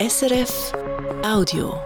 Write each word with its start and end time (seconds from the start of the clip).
SRF 0.00 0.72
Audio. 1.22 1.78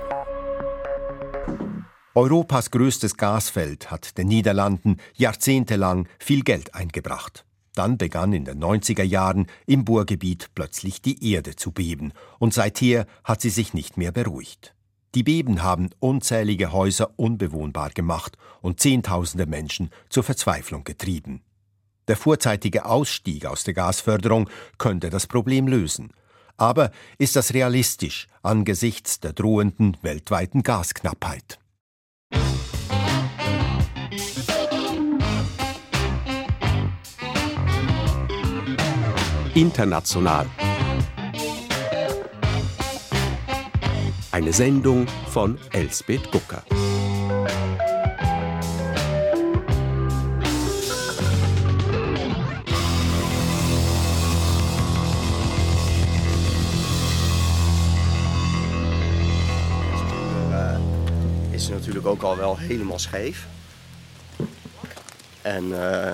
Europas 2.14 2.70
größtes 2.70 3.16
Gasfeld 3.16 3.90
hat 3.90 4.16
den 4.16 4.28
Niederlanden 4.28 4.98
jahrzehntelang 5.16 6.06
viel 6.20 6.44
Geld 6.44 6.76
eingebracht. 6.76 7.44
Dann 7.74 7.98
begann 7.98 8.32
in 8.32 8.44
den 8.44 8.62
90er 8.62 9.02
Jahren 9.02 9.48
im 9.66 9.84
Bohrgebiet 9.84 10.50
plötzlich 10.54 11.02
die 11.02 11.28
Erde 11.32 11.56
zu 11.56 11.72
beben 11.72 12.12
und 12.38 12.54
seither 12.54 13.06
hat 13.24 13.40
sie 13.40 13.50
sich 13.50 13.74
nicht 13.74 13.96
mehr 13.96 14.12
beruhigt. 14.12 14.76
Die 15.16 15.24
Beben 15.24 15.64
haben 15.64 15.90
unzählige 15.98 16.70
Häuser 16.70 17.14
unbewohnbar 17.16 17.90
gemacht 17.90 18.38
und 18.60 18.78
Zehntausende 18.78 19.46
Menschen 19.46 19.90
zur 20.08 20.22
Verzweiflung 20.22 20.84
getrieben. 20.84 21.42
Der 22.06 22.16
vorzeitige 22.16 22.84
Ausstieg 22.84 23.46
aus 23.46 23.64
der 23.64 23.74
Gasförderung 23.74 24.48
könnte 24.78 25.10
das 25.10 25.26
Problem 25.26 25.66
lösen. 25.66 26.12
Aber 26.56 26.90
ist 27.18 27.36
das 27.36 27.54
realistisch 27.54 28.28
angesichts 28.42 29.20
der 29.20 29.32
drohenden 29.32 29.96
weltweiten 30.02 30.62
Gasknappheit? 30.62 31.58
International. 39.54 40.46
Eine 44.32 44.52
Sendung 44.52 45.06
von 45.30 45.58
Elsbeth 45.72 46.32
Gucker. 46.32 46.64
Natuurlijk 61.94 62.24
ook 62.24 62.30
al 62.30 62.36
wel 62.36 62.58
helemaal 62.58 62.98
scheef. 62.98 63.46
En 65.42 65.64
uh, 65.64 66.10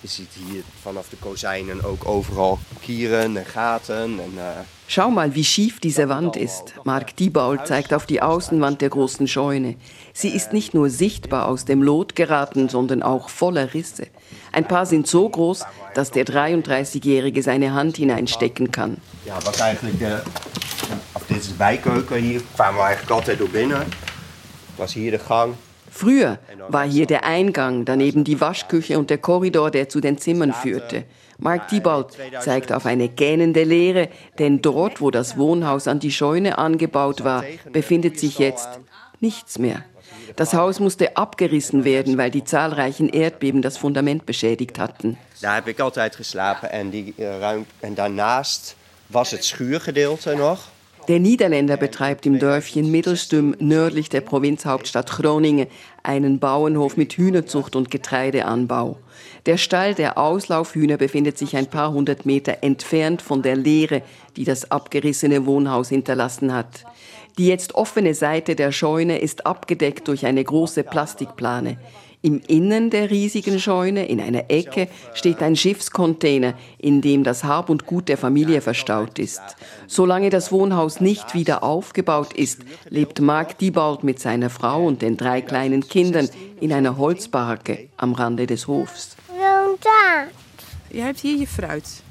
je 0.00 0.08
ziet 0.08 0.30
hier 0.46 0.62
vanaf 0.82 1.08
de 1.08 1.16
kozijnen 1.16 1.84
ook 1.84 2.06
overal 2.08 2.58
kieren 2.80 3.36
en 3.36 3.44
gaten. 3.44 4.20
En, 4.20 4.32
uh, 4.34 4.42
Schau 4.86 5.10
mal, 5.10 5.30
wie 5.32 5.44
schief 5.44 5.78
diese 5.78 6.08
Wand 6.08 6.36
ist. 6.36 6.74
Mark 6.84 7.16
Diebaul 7.16 7.64
zeigt 7.64 7.94
auf 7.94 8.06
die 8.06 8.20
Außenwand 8.20 8.80
der 8.80 8.90
großen 8.90 9.26
Scheune. 9.26 9.76
Sie 10.12 10.28
ist 10.28 10.52
nicht 10.52 10.74
nur 10.74 10.90
sichtbar 10.90 11.48
aus 11.48 11.64
dem 11.64 11.82
Lot 11.82 12.14
geraten, 12.14 12.68
sondern 12.68 13.02
auch 13.02 13.28
voller 13.28 13.72
Risse. 13.72 14.06
Ein 14.52 14.68
paar 14.68 14.86
sind 14.86 15.06
so 15.06 15.28
groß, 15.28 15.64
dass 15.94 16.10
der 16.10 16.26
33-Jährige 16.26 17.42
seine 17.42 17.72
Hand 17.72 17.96
hineinstecken 17.96 18.70
kann. 18.70 18.98
Ja, 19.24 19.38
was 19.44 19.60
eigenlijk 19.60 19.98
de, 19.98 20.22
of 21.12 21.22
dit 21.26 21.36
is 21.36 21.48
de 21.48 21.54
bijkeuken. 21.54 22.20
Hier 22.20 22.40
kwamen 22.54 22.74
we 22.74 22.86
eigenlijk 22.86 23.10
altijd 23.10 23.38
door 23.38 23.50
binnen. 23.50 23.86
Was 24.76 24.92
hier 24.92 25.10
de 25.10 25.20
gang. 25.28 25.54
Früher 25.90 26.38
war 26.68 26.88
hier 26.88 27.06
der 27.06 27.24
Eingang, 27.24 27.84
daneben 27.84 28.24
die 28.24 28.40
Waschküche 28.40 28.98
und 28.98 29.10
der 29.10 29.18
Korridor, 29.18 29.70
der 29.70 29.88
zu 29.88 30.00
den 30.00 30.18
Zimmern 30.18 30.52
führte. 30.52 31.04
Mark 31.38 31.68
Diebold 31.68 32.08
zeigt 32.40 32.72
auf 32.72 32.86
eine 32.86 33.08
gähnende 33.08 33.62
Leere, 33.64 34.08
denn 34.38 34.60
dort, 34.60 35.00
wo 35.00 35.10
das 35.10 35.36
Wohnhaus 35.36 35.86
an 35.86 36.00
die 36.00 36.10
Scheune 36.10 36.58
angebaut 36.58 37.22
war, 37.22 37.44
befindet 37.72 38.18
sich 38.18 38.38
jetzt 38.38 38.68
nichts 39.20 39.58
mehr. 39.58 39.84
Das 40.36 40.52
Haus 40.52 40.80
musste 40.80 41.16
abgerissen 41.16 41.84
werden, 41.84 42.18
weil 42.18 42.30
die 42.30 42.44
zahlreichen 42.44 43.08
Erdbeben 43.08 43.62
das 43.62 43.76
Fundament 43.76 44.26
beschädigt 44.26 44.78
hatten. 44.78 45.16
Daar 45.40 45.54
heb 45.54 45.68
ik 45.68 45.80
altijd 45.80 46.16
geslapen 46.16 46.70
en, 46.70 46.90
die, 46.90 47.14
uh, 47.18 47.38
ruim, 47.38 47.66
en 47.80 47.94
daarnaast 47.94 48.76
was 49.06 49.30
het 49.30 49.44
schuurgedeelte 49.44 50.34
nog. 50.34 50.72
Der 51.08 51.20
Niederländer 51.20 51.76
betreibt 51.76 52.24
im 52.24 52.38
Dörfchen 52.38 52.90
Mittelstüm 52.90 53.54
nördlich 53.58 54.08
der 54.08 54.22
Provinzhauptstadt 54.22 55.10
Groningen 55.10 55.66
einen 56.02 56.38
Bauernhof 56.38 56.96
mit 56.96 57.12
Hühnerzucht 57.12 57.76
und 57.76 57.90
Getreideanbau. 57.90 58.96
Der 59.44 59.58
Stall 59.58 59.94
der 59.94 60.16
Auslaufhühner 60.16 60.96
befindet 60.96 61.36
sich 61.36 61.56
ein 61.56 61.66
paar 61.66 61.92
hundert 61.92 62.24
Meter 62.24 62.58
entfernt 62.62 63.20
von 63.20 63.42
der 63.42 63.54
Leere, 63.54 64.00
die 64.36 64.44
das 64.44 64.70
abgerissene 64.70 65.44
Wohnhaus 65.44 65.90
hinterlassen 65.90 66.54
hat. 66.54 66.86
Die 67.36 67.48
jetzt 67.48 67.74
offene 67.74 68.14
Seite 68.14 68.54
der 68.54 68.72
Scheune 68.72 69.18
ist 69.18 69.44
abgedeckt 69.44 70.08
durch 70.08 70.24
eine 70.24 70.42
große 70.42 70.84
Plastikplane. 70.84 71.76
Im 72.24 72.40
Innern 72.48 72.88
der 72.88 73.10
riesigen 73.10 73.60
Scheune, 73.60 74.06
in 74.06 74.18
einer 74.18 74.44
Ecke, 74.48 74.88
steht 75.12 75.42
ein 75.42 75.56
Schiffscontainer, 75.56 76.54
in 76.78 77.02
dem 77.02 77.22
das 77.22 77.44
Hab 77.44 77.68
und 77.68 77.84
Gut 77.84 78.08
der 78.08 78.16
Familie 78.16 78.62
verstaut 78.62 79.18
ist. 79.18 79.42
Solange 79.86 80.30
das 80.30 80.50
Wohnhaus 80.50 81.02
nicht 81.02 81.34
wieder 81.34 81.62
aufgebaut 81.62 82.32
ist, 82.32 82.62
lebt 82.88 83.20
Mark 83.20 83.58
Diebold 83.58 84.04
mit 84.04 84.20
seiner 84.20 84.48
Frau 84.48 84.86
und 84.86 85.02
den 85.02 85.18
drei 85.18 85.42
kleinen 85.42 85.86
Kindern 85.86 86.30
in 86.62 86.72
einer 86.72 86.96
Holzbaracke 86.96 87.90
am 87.98 88.14
Rande 88.14 88.46
des 88.46 88.66
Hofs. 88.68 89.16
Jij 90.94 91.02
hebt 91.02 91.20
hier 91.20 91.36
je 91.36 91.46
fruit. 91.46 92.02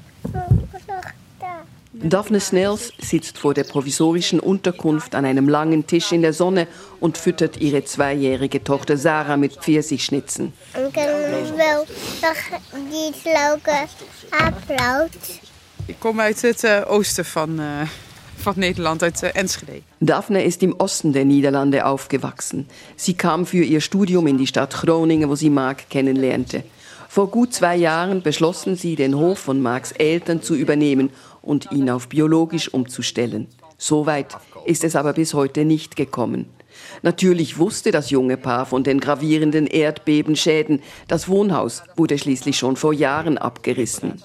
Daphne 1.96 2.40
Snells 2.40 2.92
sitzt 2.98 3.38
vor 3.38 3.54
der 3.54 3.62
provisorischen 3.62 4.40
Unterkunft 4.40 5.14
an 5.14 5.24
einem 5.24 5.48
langen 5.48 5.86
Tisch 5.86 6.10
in 6.10 6.22
der 6.22 6.32
Sonne 6.32 6.66
und 6.98 7.16
füttert 7.16 7.60
ihre 7.60 7.84
zweijährige 7.84 8.64
Tochter 8.64 8.96
Sarah 8.96 9.36
mit 9.36 9.54
Pfirsichschnitzen. 9.54 10.52
Ik 10.74 10.94
wil 10.94 11.86
nog 12.20 12.60
die 12.90 13.12
leuke 13.24 13.86
applaus. 14.30 15.40
Ik 15.86 15.96
kom 15.98 16.20
uit 16.20 16.42
het 16.42 16.64
eh, 16.64 16.82
oosten 16.88 17.24
van, 17.24 17.60
eh, 17.60 17.88
van 18.36 18.54
Nederland, 18.56 19.02
uit 19.02 19.22
eh, 19.22 19.30
Enschede. 19.34 19.80
Daphne 19.98 20.44
ist 20.44 20.62
im 20.62 20.74
Osten 20.78 21.12
der 21.12 21.24
Niederlande 21.24 21.84
aufgewachsen. 21.84 22.68
Sie 22.96 23.14
kam 23.14 23.46
für 23.46 23.64
ihr 23.64 23.80
Studium 23.80 24.26
in 24.26 24.36
die 24.36 24.46
Stadt 24.46 24.74
Groningen, 24.74 25.28
wo 25.28 25.34
sie 25.34 25.50
Mark 25.50 25.88
kennenlernte. 25.88 26.62
Vor 27.08 27.30
gut 27.30 27.54
zwei 27.54 27.76
Jahren 27.76 28.22
beschlossen 28.22 28.74
sie, 28.74 28.96
den 28.96 29.14
Hof 29.14 29.38
von 29.38 29.62
Marks 29.62 29.92
Eltern 29.92 30.42
zu 30.42 30.56
übernehmen 30.56 31.10
und 31.44 31.70
ihn 31.72 31.90
auf 31.90 32.08
biologisch 32.08 32.72
umzustellen. 32.72 33.48
Soweit 33.78 34.36
ist 34.64 34.84
es 34.84 34.96
aber 34.96 35.12
bis 35.12 35.34
heute 35.34 35.64
nicht 35.64 35.96
gekommen. 35.96 36.46
Natürlich 37.02 37.58
wusste 37.58 37.90
das 37.92 38.10
junge 38.10 38.36
Paar 38.36 38.66
von 38.66 38.82
den 38.82 39.00
gravierenden 39.00 39.66
Erdbebenschäden. 39.66 40.82
Das 41.06 41.28
Wohnhaus 41.28 41.82
wurde 41.96 42.18
schließlich 42.18 42.56
schon 42.56 42.76
vor 42.76 42.92
Jahren 42.92 43.38
abgerissen. 43.38 44.22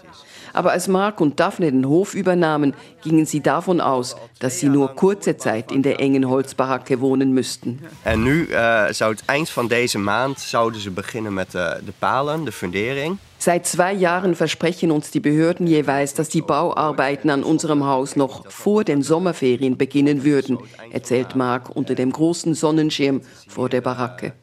Aber 0.54 0.72
als 0.72 0.88
Mark 0.88 1.22
und 1.22 1.40
Daphne 1.40 1.72
den 1.72 1.88
Hof 1.88 2.14
übernahmen, 2.14 2.74
gingen 3.04 3.26
sie 3.26 3.42
davon 3.42 3.82
aus, 3.82 4.16
dass 4.40 4.60
sie 4.60 4.70
nur 4.70 4.96
kurze 4.96 5.38
Zeit 5.38 5.72
in 5.72 5.82
der 5.82 6.00
engen 6.00 6.30
Holzbaracke 6.30 7.00
wohnen 7.00 7.34
müssten. 7.34 7.80
En 8.04 8.24
nu 8.24 8.48
uh, 8.50 8.92
zou 8.92 9.12
het 9.12 9.24
eind 9.26 9.50
van 9.50 9.68
deze 9.68 9.98
maand 9.98 10.40
zouden 10.40 10.82
ze 10.82 10.92
beginnen 10.92 11.34
met 11.34 11.52
de, 11.52 11.80
de 11.86 11.94
palen, 12.00 12.44
de 12.46 12.52
fundering. 12.52 13.18
Seit 13.42 13.68
zwei 13.68 13.94
Jahren 13.94 14.36
versprechen 14.36 14.92
uns 14.92 15.12
die 15.12 15.22
Behörden 15.22 15.66
jeweils, 15.66 16.14
dass 16.14 16.28
die 16.28 16.42
Bauarbeiten 16.42 17.30
an 17.30 17.44
unserem 17.44 17.86
Haus 17.86 18.18
noch 18.18 18.44
vor 18.52 18.84
den 18.84 19.02
Sommerferien 19.02 19.78
beginnen 19.78 20.26
würden, 20.26 20.58
erzählt 20.92 21.36
Mark 21.36 21.74
unter 21.74 21.96
dem 21.96 22.12
großen 22.12 22.54
Sonnenschirm 22.54 23.22
vor 23.48 23.70
der 23.70 23.80
Baracke. 23.80 24.34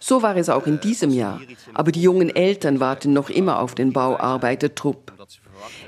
So 0.00 0.20
war 0.22 0.36
es 0.36 0.48
auch 0.48 0.66
in 0.66 0.80
diesem 0.80 1.10
Jahr. 1.10 1.40
Aber 1.74 1.92
die 1.92 2.02
jungen 2.02 2.34
Eltern 2.34 2.80
warten 2.80 3.12
noch 3.12 3.30
immer 3.30 3.60
auf 3.60 3.76
den 3.76 3.92
Bauarbeitertrupp. 3.92 5.12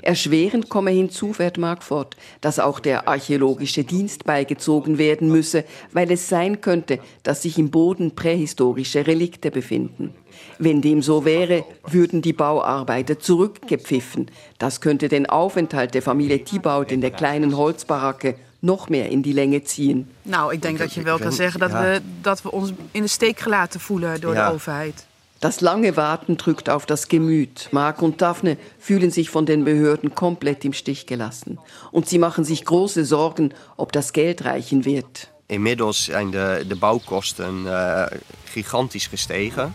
Erschwerend 0.01 0.69
komme 0.69 0.91
hinzu, 0.91 1.33
fährt 1.33 1.57
Mark 1.57 1.83
fort, 1.83 2.15
dass 2.41 2.59
auch 2.59 2.79
der 2.79 3.07
archäologische 3.07 3.83
Dienst 3.83 4.23
beigezogen 4.25 4.97
werden 4.97 5.29
müsse, 5.31 5.63
weil 5.91 6.11
es 6.11 6.29
sein 6.29 6.61
könnte, 6.61 6.99
dass 7.23 7.41
sich 7.41 7.57
im 7.57 7.69
Boden 7.69 8.11
prähistorische 8.15 9.07
Relikte 9.07 9.51
befinden. 9.51 10.13
Wenn 10.59 10.81
dem 10.81 11.01
so 11.01 11.23
wäre, 11.25 11.63
würden 11.87 12.21
die 12.21 12.33
Bauarbeiter 12.33 13.19
zurückgepfiffen. 13.19 14.29
Das 14.57 14.79
könnte 14.79 15.07
den 15.07 15.25
Aufenthalt 15.25 15.93
der 15.93 16.01
Familie 16.01 16.43
Thibaut 16.43 16.91
in 16.91 17.01
der 17.01 17.11
kleinen 17.11 17.55
Holzbaracke 17.57 18.35
nog 18.61 18.89
meer 18.89 19.09
in 19.09 19.21
die 19.21 19.33
Länge 19.33 19.63
ziehen. 19.63 20.07
Nou, 20.23 20.53
ik 20.53 20.61
denk 20.61 20.77
dat 20.77 20.93
je 20.93 21.01
wel 21.01 21.19
kan 21.19 21.31
zeggen 21.31 21.59
dat, 21.59 21.71
we, 21.71 22.01
dat 22.21 22.41
we 22.41 22.51
ons 22.51 22.71
in 22.91 23.01
de 23.01 23.07
steek 23.07 23.39
gelaten 23.39 23.79
voelen 23.79 24.21
door 24.21 24.33
Ja. 24.33 24.47
de 24.47 24.53
overheid. 24.53 25.05
Das 25.45 25.61
lange 25.61 25.95
Warten 25.95 26.37
drückt 26.37 26.71
auf 26.71 26.87
das 26.87 27.07
Gemüt. 27.07 27.69
Mark 27.69 28.01
und 28.01 28.19
Daphne 28.19 28.57
fühlen 28.79 29.11
sich 29.11 29.29
von 29.29 29.45
den 29.45 29.63
Behörden 29.63 30.15
komplett 30.15 30.65
im 30.65 30.73
Stich 30.73 31.05
gelassen. 31.05 31.59
Und 31.91 32.09
sie 32.09 32.17
machen 32.17 32.43
sich 32.43 32.65
große 32.65 33.05
Sorgen, 33.05 33.53
ob 33.77 33.91
das 33.91 34.11
Geld 34.11 34.43
reichen 34.43 34.85
wird. 34.85 35.29
Inmiddels 35.47 36.05
zijn 36.05 36.31
de, 36.31 36.65
de 36.65 36.75
bouwkosten 36.75 37.67
uh, 37.67 38.07
gigantisch 38.55 39.11
gestegen. 39.11 39.71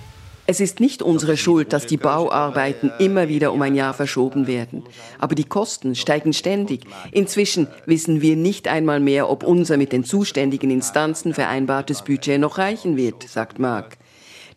Es 0.46 0.58
ist 0.58 0.80
nicht 0.80 1.02
unsere 1.02 1.36
Schuld, 1.36 1.72
dass 1.72 1.86
die 1.86 1.98
Bauarbeiten 1.98 2.90
immer 2.98 3.28
wieder 3.28 3.52
um 3.52 3.62
ein 3.62 3.76
Jahr 3.76 3.94
verschoben 3.94 4.48
werden. 4.48 4.82
Aber 5.20 5.36
die 5.36 5.44
Kosten 5.44 5.94
steigen 5.94 6.32
ständig. 6.32 6.80
Inzwischen 7.12 7.68
wissen 7.86 8.20
wir 8.20 8.34
nicht 8.34 8.66
einmal 8.66 8.98
mehr, 8.98 9.30
ob 9.30 9.44
unser 9.44 9.76
mit 9.76 9.92
den 9.92 10.02
zuständigen 10.02 10.72
Instanzen 10.72 11.32
vereinbartes 11.32 12.02
Budget 12.02 12.40
noch 12.40 12.58
reichen 12.58 12.96
wird, 12.96 13.22
sagt 13.28 13.60
Mark. 13.60 13.99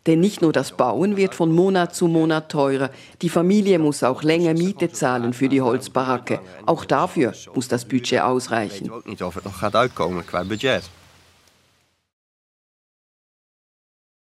Denn 0.06 0.20
nicht 0.20 0.42
nur 0.42 0.52
das 0.52 0.72
Bauen 0.72 1.16
wird 1.16 1.34
von 1.34 1.50
Monat 1.50 1.94
zu 1.94 2.08
Monat 2.08 2.50
teurer, 2.50 2.90
die 3.22 3.30
Familie 3.30 3.78
muss 3.78 4.02
auch 4.02 4.22
länger 4.22 4.52
Miete 4.52 4.92
zahlen 4.92 5.32
für 5.32 5.48
die 5.48 5.62
Holzbaracke. 5.62 6.40
Auch 6.66 6.84
dafür 6.84 7.32
muss 7.54 7.68
das 7.68 7.84
Budget 7.86 8.20
ausreichen. 8.20 8.90
Ook 8.90 9.06
niet 9.06 9.22
of 9.22 9.34
het 9.34 9.44
nog 9.44 9.58
gaat 9.58 9.74
uitkomen 9.74 10.24
qua 10.24 10.44
budget. 10.44 10.90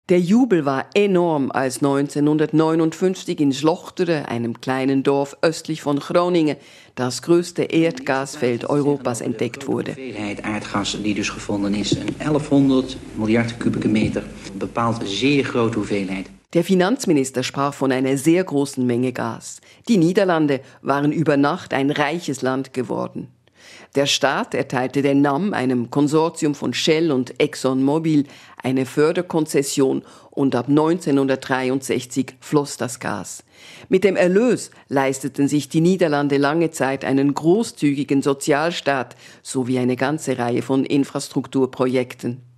Der 0.09 0.19
Jubel 0.19 0.65
war 0.65 0.87
enorm, 0.95 1.53
als 1.53 1.77
1959 1.77 3.39
in 3.39 3.53
Schlochteren, 3.53 4.25
einem 4.25 4.61
kleinen 4.61 5.05
Dorf 5.05 5.37
östlich 5.43 5.81
von 5.81 6.01
Groningen, 6.01 6.57
das 6.97 7.23
größte 7.23 7.63
Erdgasfeld 7.63 8.69
Europas 8.69 9.21
entdeckt 9.21 9.69
wurde. 9.69 9.95
De 9.95 10.03
hoeveelheid 10.03 10.45
aardgas 10.45 10.99
die 11.03 11.15
dus 11.15 11.31
gevonden 11.31 11.75
is, 11.75 11.93
een 11.93 12.15
1100 12.19 12.97
miljard 13.17 13.57
kubieke 13.59 13.89
meter, 13.89 14.25
bepaalt 14.59 15.01
een 15.01 15.07
zeer 15.07 15.45
grote 15.45 15.79
hoeveelheid. 15.79 16.27
Der 16.53 16.65
Finanzminister 16.65 17.45
sprach 17.45 17.73
von 17.73 17.93
einer 17.93 18.19
sehr 18.19 18.43
großen 18.43 18.85
Menge 18.85 19.13
Gas. 19.13 19.61
Die 19.89 19.99
Niederlande 19.99 20.61
waren 20.83 21.13
über 21.13 21.37
Nacht 21.37 21.73
ein 21.73 21.93
reiches 21.93 22.43
Land 22.43 22.73
geworden. 22.73 23.29
Der 23.95 24.07
Staat 24.07 24.55
erteilte 24.55 25.03
den 25.03 25.21
NAM, 25.21 25.53
einem 25.53 25.91
Konsortium 25.91 26.55
von 26.55 26.73
Shell 26.73 27.13
und 27.13 27.41
ExxonMobil, 27.41 28.25
eine 28.63 28.87
Förderkonzession 28.87 30.03
und 30.31 30.55
ab 30.55 30.69
1963 30.69 32.35
floss 32.41 32.77
das 32.77 33.01
Gas. 33.01 33.45
Mit 33.89 34.05
dem 34.05 34.17
Erlös 34.17 34.71
leisteten 34.89 35.49
sich 35.49 35.69
die 35.69 35.81
Niederlande 35.81 36.39
lange 36.39 36.71
Zeit 36.71 37.05
einen 37.05 37.35
großzügigen 37.35 38.23
Sozialstaat 38.23 39.17
sowie 39.43 39.79
eine 39.79 39.97
ganze 39.97 40.39
Reihe 40.39 40.63
von 40.63 40.85
Infrastrukturprojekten. 40.85 42.52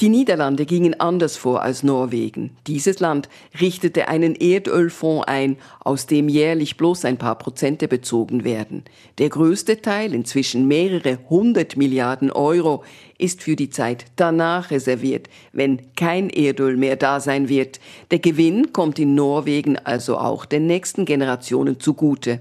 Die 0.00 0.08
Niederlande 0.08 0.64
gingen 0.64 0.98
anders 0.98 1.36
vor 1.36 1.62
als 1.62 1.82
Norwegen. 1.82 2.56
Dieses 2.66 2.98
Land 2.98 3.28
richtete 3.60 4.08
einen 4.08 4.34
Erdölfonds 4.34 5.28
ein, 5.28 5.58
aus 5.80 6.06
dem 6.06 6.28
jährlich 6.28 6.76
bloß 6.76 7.04
ein 7.04 7.18
paar 7.18 7.36
Prozente 7.36 7.88
bezogen 7.88 8.42
werden. 8.42 8.84
Der 9.18 9.28
größte 9.28 9.82
Teil, 9.82 10.14
inzwischen 10.14 10.66
mehrere 10.66 11.18
hundert 11.28 11.76
Milliarden 11.76 12.32
Euro, 12.32 12.84
ist 13.18 13.42
für 13.42 13.54
die 13.54 13.70
Zeit 13.70 14.06
danach 14.16 14.70
reserviert, 14.70 15.28
wenn 15.52 15.94
kein 15.94 16.30
Erdöl 16.30 16.76
mehr 16.76 16.96
da 16.96 17.20
sein 17.20 17.48
wird. 17.48 17.78
Der 18.10 18.18
Gewinn 18.18 18.72
kommt 18.72 18.98
in 18.98 19.14
Norwegen 19.14 19.76
also 19.76 20.16
auch 20.16 20.46
den 20.46 20.66
nächsten 20.66 21.04
Generationen 21.04 21.78
zugute. 21.78 22.40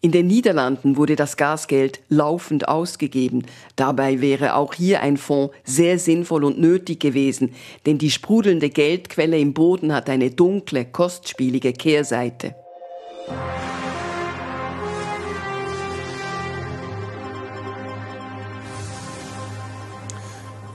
In 0.00 0.12
den 0.12 0.26
Niederlanden 0.26 0.96
wurde 0.96 1.16
das 1.16 1.36
Gasgeld 1.36 2.00
laufend 2.08 2.68
ausgegeben. 2.68 3.44
Dabei 3.76 4.20
wäre 4.20 4.54
auch 4.54 4.74
hier 4.74 5.00
ein 5.00 5.16
Fonds 5.16 5.54
sehr 5.64 5.98
sinnvoll 5.98 6.44
und 6.44 6.60
nötig 6.60 7.00
gewesen, 7.00 7.54
denn 7.86 7.98
die 7.98 8.10
sprudelnde 8.10 8.70
Geldquelle 8.70 9.38
im 9.38 9.54
Boden 9.54 9.92
hat 9.92 10.08
eine 10.10 10.30
dunkle, 10.30 10.84
kostspielige 10.84 11.72
Kehrseite. 11.72 12.54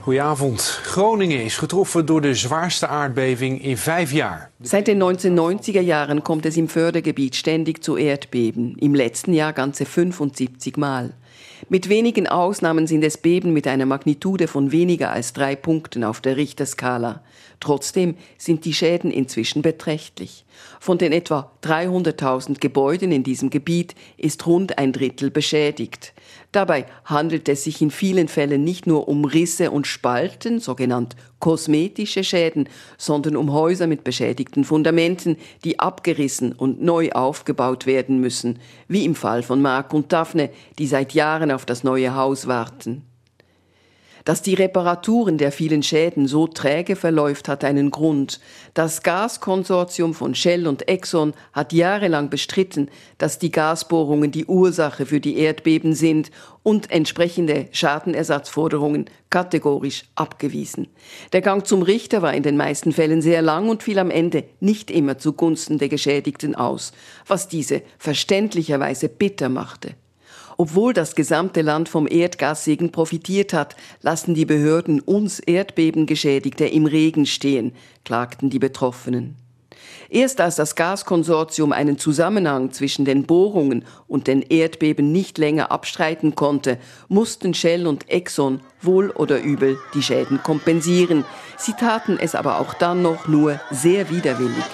Goedenavond. 0.09 0.61
Groningen 0.83 1.43
is 1.43 1.57
getroffen 1.57 2.05
door 2.05 2.21
de 2.21 2.33
zwaarste 2.33 2.87
aardbeving 2.87 3.63
in 3.63 3.77
vijf 3.77 4.11
jaar. 4.11 4.51
Seit 4.61 4.85
den 4.85 5.03
1990er 5.03 5.81
Jahren 5.81 6.23
kommt 6.23 6.45
es 6.45 6.57
im 6.57 6.67
Fördergebiet 6.67 7.35
ständig 7.35 7.83
zu 7.83 7.95
Erdbeben, 7.95 8.75
im 8.79 8.95
letzten 8.95 9.33
Jahr 9.33 9.53
ganze 9.53 9.85
75 9.85 10.77
Mal. 10.77 11.13
Mit 11.67 11.89
wenigen 11.89 12.27
Ausnahmen 12.27 12.87
sind 12.87 13.03
es 13.03 13.17
Beben 13.17 13.53
mit 13.53 13.67
einer 13.67 13.85
Magnitude 13.85 14.47
von 14.47 14.71
weniger 14.71 15.11
als 15.11 15.33
drei 15.33 15.55
Punkten 15.55 16.03
auf 16.03 16.21
der 16.21 16.37
Richterskala. 16.37 17.21
Trotzdem 17.59 18.15
sind 18.37 18.65
die 18.65 18.73
Schäden 18.73 19.11
inzwischen 19.11 19.61
beträchtlich. 19.61 20.45
Von 20.79 20.97
den 20.97 21.11
etwa 21.11 21.51
300.000 21.63 22.59
Gebäuden 22.59 23.11
in 23.11 23.23
diesem 23.23 23.49
Gebiet 23.49 23.93
ist 24.17 24.47
rund 24.47 24.77
ein 24.77 24.91
Drittel 24.91 25.29
beschädigt. 25.29 26.13
Dabei 26.51 26.87
handelt 27.05 27.47
es 27.47 27.63
sich 27.63 27.79
in 27.79 27.91
vielen 27.91 28.27
Fällen 28.27 28.63
nicht 28.63 28.87
nur 28.87 29.07
um 29.07 29.23
Risse 29.23 29.69
und 29.69 29.85
Spalten, 29.85 30.59
sogenannt 30.59 31.15
kosmetische 31.37 32.23
Schäden, 32.23 32.67
sondern 32.97 33.35
um 33.35 33.53
Häuser 33.53 33.85
mit 33.85 34.03
beschädigten 34.03 34.63
Fundamenten, 34.63 35.37
die 35.63 35.79
abgerissen 35.79 36.53
und 36.53 36.81
neu 36.81 37.11
aufgebaut 37.11 37.85
werden 37.85 38.19
müssen, 38.19 38.57
wie 38.87 39.05
im 39.05 39.13
Fall 39.13 39.43
von 39.43 39.61
Mark 39.61 39.93
und 39.93 40.11
Daphne, 40.11 40.49
die 40.79 40.87
seit 40.87 41.13
Jahren 41.13 41.51
auf 41.51 41.65
das 41.65 41.83
neue 41.83 42.15
Haus 42.15 42.47
warten. 42.47 43.08
Dass 44.25 44.41
die 44.41 44.53
Reparaturen 44.53 45.37
der 45.37 45.51
vielen 45.51 45.83
Schäden 45.83 46.27
so 46.27 46.47
träge 46.47 46.95
verläuft, 46.95 47.47
hat 47.47 47.63
einen 47.63 47.91
Grund. 47.91 48.39
Das 48.73 49.03
Gaskonsortium 49.03 50.13
von 50.13 50.35
Shell 50.35 50.67
und 50.67 50.87
Exxon 50.87 51.33
hat 51.53 51.73
jahrelang 51.73 52.29
bestritten, 52.29 52.89
dass 53.17 53.39
die 53.39 53.51
Gasbohrungen 53.51 54.31
die 54.31 54.45
Ursache 54.45 55.05
für 55.05 55.19
die 55.19 55.37
Erdbeben 55.37 55.93
sind 55.95 56.31
und 56.63 56.91
entsprechende 56.91 57.67
Schadenersatzforderungen 57.71 59.05
kategorisch 59.29 60.03
abgewiesen. 60.15 60.87
Der 61.33 61.41
Gang 61.41 61.65
zum 61.65 61.81
Richter 61.81 62.21
war 62.21 62.33
in 62.33 62.43
den 62.43 62.57
meisten 62.57 62.91
Fällen 62.91 63.21
sehr 63.21 63.41
lang 63.41 63.69
und 63.69 63.83
fiel 63.83 63.99
am 63.99 64.11
Ende 64.11 64.43
nicht 64.59 64.91
immer 64.91 65.17
zugunsten 65.17 65.77
der 65.77 65.89
Geschädigten 65.89 66.55
aus, 66.55 66.91
was 67.27 67.47
diese 67.47 67.81
verständlicherweise 67.97 69.07
bitter 69.07 69.49
machte. 69.49 69.95
Obwohl 70.61 70.91
das 70.91 71.15
gesamte 71.15 71.61
Land 71.61 71.87
vom 71.87 72.05
Erdgassegen 72.05 72.91
profitiert 72.91 73.53
hat, 73.53 73.77
lassen 74.01 74.33
die 74.33 74.43
Behörden 74.43 74.99
uns 74.99 75.39
Erdbebengeschädigte 75.39 76.65
im 76.65 76.85
Regen 76.85 77.25
stehen, 77.25 77.71
klagten 78.03 78.49
die 78.49 78.59
Betroffenen. 78.59 79.37
Erst 80.09 80.41
als 80.41 80.57
das 80.57 80.75
Gaskonsortium 80.75 81.71
einen 81.71 81.97
Zusammenhang 81.97 82.73
zwischen 82.73 83.05
den 83.05 83.23
Bohrungen 83.23 83.85
und 84.09 84.27
den 84.27 84.41
Erdbeben 84.41 85.13
nicht 85.13 85.37
länger 85.37 85.71
abstreiten 85.71 86.35
konnte, 86.35 86.77
mussten 87.07 87.53
Shell 87.53 87.87
und 87.87 88.09
Exxon 88.09 88.59
wohl 88.81 89.11
oder 89.11 89.41
übel 89.41 89.77
die 89.93 90.03
Schäden 90.03 90.43
kompensieren. 90.43 91.23
Sie 91.57 91.71
taten 91.71 92.17
es 92.19 92.35
aber 92.35 92.59
auch 92.59 92.73
dann 92.73 93.01
noch 93.01 93.29
nur 93.29 93.61
sehr 93.71 94.09
widerwillig. 94.09 94.65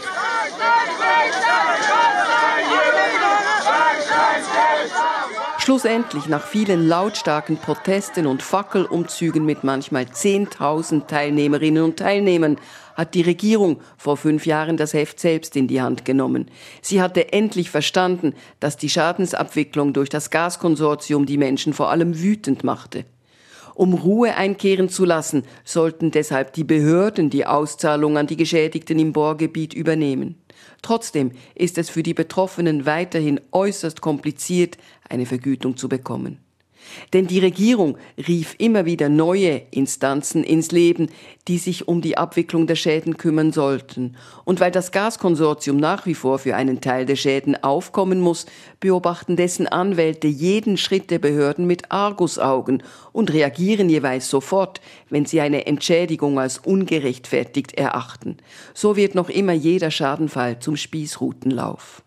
Schlussendlich, 5.66 6.28
nach 6.28 6.46
vielen 6.46 6.88
lautstarken 6.88 7.58
Protesten 7.58 8.28
und 8.28 8.44
Fackelumzügen 8.44 9.44
mit 9.44 9.64
manchmal 9.64 10.04
10.000 10.04 11.08
Teilnehmerinnen 11.08 11.84
und 11.84 11.98
Teilnehmern, 11.98 12.58
hat 12.94 13.16
die 13.16 13.24
Regierung 13.24 13.80
vor 13.98 14.16
fünf 14.16 14.46
Jahren 14.46 14.78
das 14.78 14.94
Heft 14.94 15.20
selbst 15.20 15.56
in 15.56 15.68
die 15.68 15.82
Hand 15.82 16.06
genommen. 16.06 16.52
Sie 16.84 17.02
hatte 17.02 17.34
endlich 17.34 17.72
verstanden, 17.72 18.36
dass 18.60 18.78
die 18.78 18.92
Schadensabwicklung 18.92 19.94
durch 19.94 20.10
das 20.10 20.30
Gaskonsortium 20.30 21.26
die 21.26 21.40
Menschen 21.40 21.74
vor 21.74 21.90
allem 21.90 22.22
wütend 22.22 22.64
machte. 22.64 23.06
Um 23.74 23.96
Ruhe 23.96 24.36
einkehren 24.36 24.88
zu 24.88 25.04
lassen, 25.04 25.46
sollten 25.64 26.12
deshalb 26.12 26.54
die 26.54 26.64
Behörden 26.64 27.32
die 27.32 27.48
Auszahlung 27.48 28.20
an 28.20 28.28
die 28.28 28.38
Geschädigten 28.38 29.00
im 29.00 29.14
Bohrgebiet 29.14 29.74
übernehmen. 29.74 30.36
Trotzdem 30.82 31.32
ist 31.56 31.78
es 31.78 31.90
für 31.90 32.04
die 32.04 32.14
Betroffenen 32.14 32.86
weiterhin 32.86 33.42
äußerst 33.52 34.02
kompliziert, 34.02 34.78
eine 35.10 35.26
Vergütung 35.26 35.78
zu 35.78 35.90
bekommen. 35.90 36.45
Denn 37.14 37.28
die 37.28 37.40
Regierung 37.40 37.98
rief 38.28 38.56
immer 38.58 38.86
wieder 38.86 39.10
neue 39.10 39.62
Instanzen 39.72 40.44
ins 40.44 40.72
Leben, 40.72 41.10
die 41.48 41.58
sich 41.58 41.88
um 41.88 42.02
die 42.02 42.18
Abwicklung 42.18 42.68
der 42.68 42.76
Schäden 42.76 43.18
kümmern 43.18 43.52
sollten. 43.52 44.16
Und 44.46 44.60
weil 44.60 44.72
das 44.72 44.92
Gaskonsortium 44.92 45.78
nach 45.78 46.06
wie 46.06 46.16
vor 46.16 46.40
für 46.40 46.56
einen 46.56 46.82
Teil 46.82 47.06
der 47.06 47.16
Schäden 47.16 47.62
aufkommen 47.64 48.20
muss, 48.20 48.46
beobachten 48.80 49.36
dessen 49.36 49.68
Anwälte 49.68 50.28
jeden 50.28 50.78
Schritt 50.78 51.12
der 51.12 51.20
Behörden 51.20 51.68
mit 51.68 51.92
Argusaugen 51.92 52.84
und 53.12 53.32
reagieren 53.34 53.90
jeweils 53.90 54.30
sofort, 54.30 54.82
wenn 55.10 55.26
sie 55.26 55.42
eine 55.42 55.66
Entschädigung 55.68 56.40
als 56.40 56.58
ungerechtfertigt 56.60 57.74
erachten. 57.74 58.38
So 58.74 58.96
wird 58.96 59.16
noch 59.16 59.30
immer 59.30 59.54
jeder 59.54 59.92
Schadenfall 59.92 60.60
zum 60.60 60.78
Spießrutenlauf. 60.78 62.05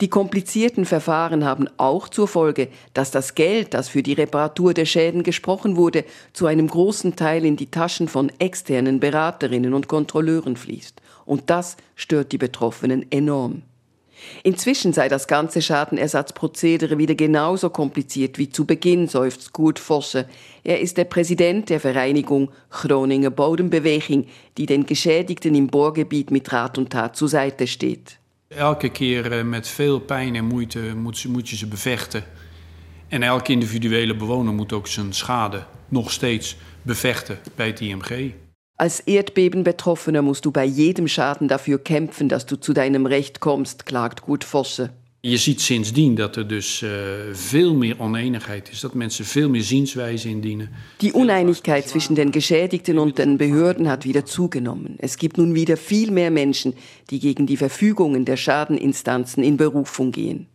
Die 0.00 0.08
komplizierten 0.08 0.84
Verfahren 0.86 1.44
haben 1.44 1.68
auch 1.76 2.08
zur 2.08 2.26
Folge, 2.26 2.68
dass 2.94 3.10
das 3.10 3.34
Geld, 3.34 3.74
das 3.74 3.88
für 3.88 4.02
die 4.02 4.12
Reparatur 4.14 4.74
der 4.74 4.86
Schäden 4.86 5.22
gesprochen 5.22 5.76
wurde, 5.76 6.04
zu 6.32 6.46
einem 6.46 6.68
großen 6.68 7.16
Teil 7.16 7.44
in 7.44 7.56
die 7.56 7.70
Taschen 7.70 8.08
von 8.08 8.32
externen 8.38 8.98
Beraterinnen 8.98 9.72
und 9.72 9.88
Kontrolleuren 9.88 10.56
fließt. 10.56 11.00
Und 11.24 11.48
das 11.48 11.76
stört 11.94 12.32
die 12.32 12.38
Betroffenen 12.38 13.10
enorm. 13.10 13.62
Inzwischen 14.42 14.92
sei 14.92 15.08
das 15.08 15.26
ganze 15.26 15.60
Schadenersatzprozedere 15.60 16.98
wieder 16.98 17.14
genauso 17.14 17.70
kompliziert 17.70 18.38
wie 18.38 18.48
zu 18.48 18.64
Beginn, 18.64 19.08
seufzt 19.08 19.52
Kurt 19.52 19.78
Vosse. 19.78 20.26
Er 20.62 20.80
ist 20.80 20.96
der 20.96 21.04
Präsident 21.04 21.68
der 21.68 21.80
Vereinigung 21.80 22.50
Groninger 22.70 23.30
Bodembeweging, 23.30 24.26
die 24.56 24.66
den 24.66 24.86
Geschädigten 24.86 25.54
im 25.54 25.66
Bohrgebiet 25.66 26.30
mit 26.30 26.52
Rat 26.52 26.78
und 26.78 26.90
Tat 26.90 27.16
zur 27.16 27.28
Seite 27.28 27.66
steht. 27.66 28.18
Elke 28.56 28.88
keer 28.88 29.32
eh, 29.32 29.44
met 29.44 29.68
veel 29.68 29.98
pijn 29.98 30.34
en 30.34 30.44
moeite 30.44 30.78
moet, 30.96 31.24
moet 31.24 31.48
je 31.48 31.56
ze 31.56 31.66
bevechten. 31.66 32.24
En 33.08 33.22
elke 33.22 33.52
individuele 33.52 34.16
bewoner 34.16 34.54
moet 34.54 34.72
ook 34.72 34.86
zijn 34.86 35.12
schade 35.12 35.64
nog 35.88 36.10
steeds 36.10 36.56
bevechten 36.82 37.38
bij 37.54 37.66
het 37.66 37.80
IMG. 37.80 38.32
Als 38.76 39.02
Erdbebenbetroffener 39.04 40.24
musst 40.24 40.42
du 40.42 40.50
bei 40.50 40.66
jedem 40.66 41.06
Schaden 41.06 41.46
dafür 41.46 41.78
kämpfen, 41.78 42.28
dass 42.28 42.46
du 42.46 42.56
zu 42.60 42.72
deinem 42.72 43.06
Recht 43.06 43.38
kommst, 43.38 43.82
klagt 43.82 44.20
Gut 44.20 44.44
Vosse. 44.44 44.90
Je 45.26 45.36
ziet 45.36 45.60
sindsdien 45.60 46.14
dat 46.14 46.36
er 46.36 46.48
dus 46.48 46.82
uh, 46.82 46.90
veel 47.32 47.74
meer 47.74 47.96
oneenigheid 47.98 48.70
is, 48.70 48.80
dat 48.80 48.94
mensen 48.94 49.24
veel 49.24 49.48
meer 49.48 49.62
zienswijze 49.62 50.28
indienen. 50.28 50.68
Die 50.96 51.12
Uneinigkeit 51.12 51.88
zwischen 51.88 52.14
den 52.14 52.30
Geschädigten 52.30 52.98
und 52.98 53.16
den 53.16 53.36
Behörden 53.36 53.86
hat 53.86 54.04
wieder 54.04 54.24
zugenommen. 54.24 54.96
Es 54.98 55.16
gibt 55.16 55.36
nun 55.36 55.54
wieder 55.54 55.76
viel 55.76 56.10
mehr 56.10 56.30
Menschen, 56.30 56.74
die 57.10 57.18
gegen 57.18 57.46
die 57.46 57.56
Verfügungen 57.56 58.24
der 58.24 58.36
Schadeninstanzen 58.36 59.42
in 59.42 59.56
Berufung 59.56 60.12
gehen. 60.12 60.46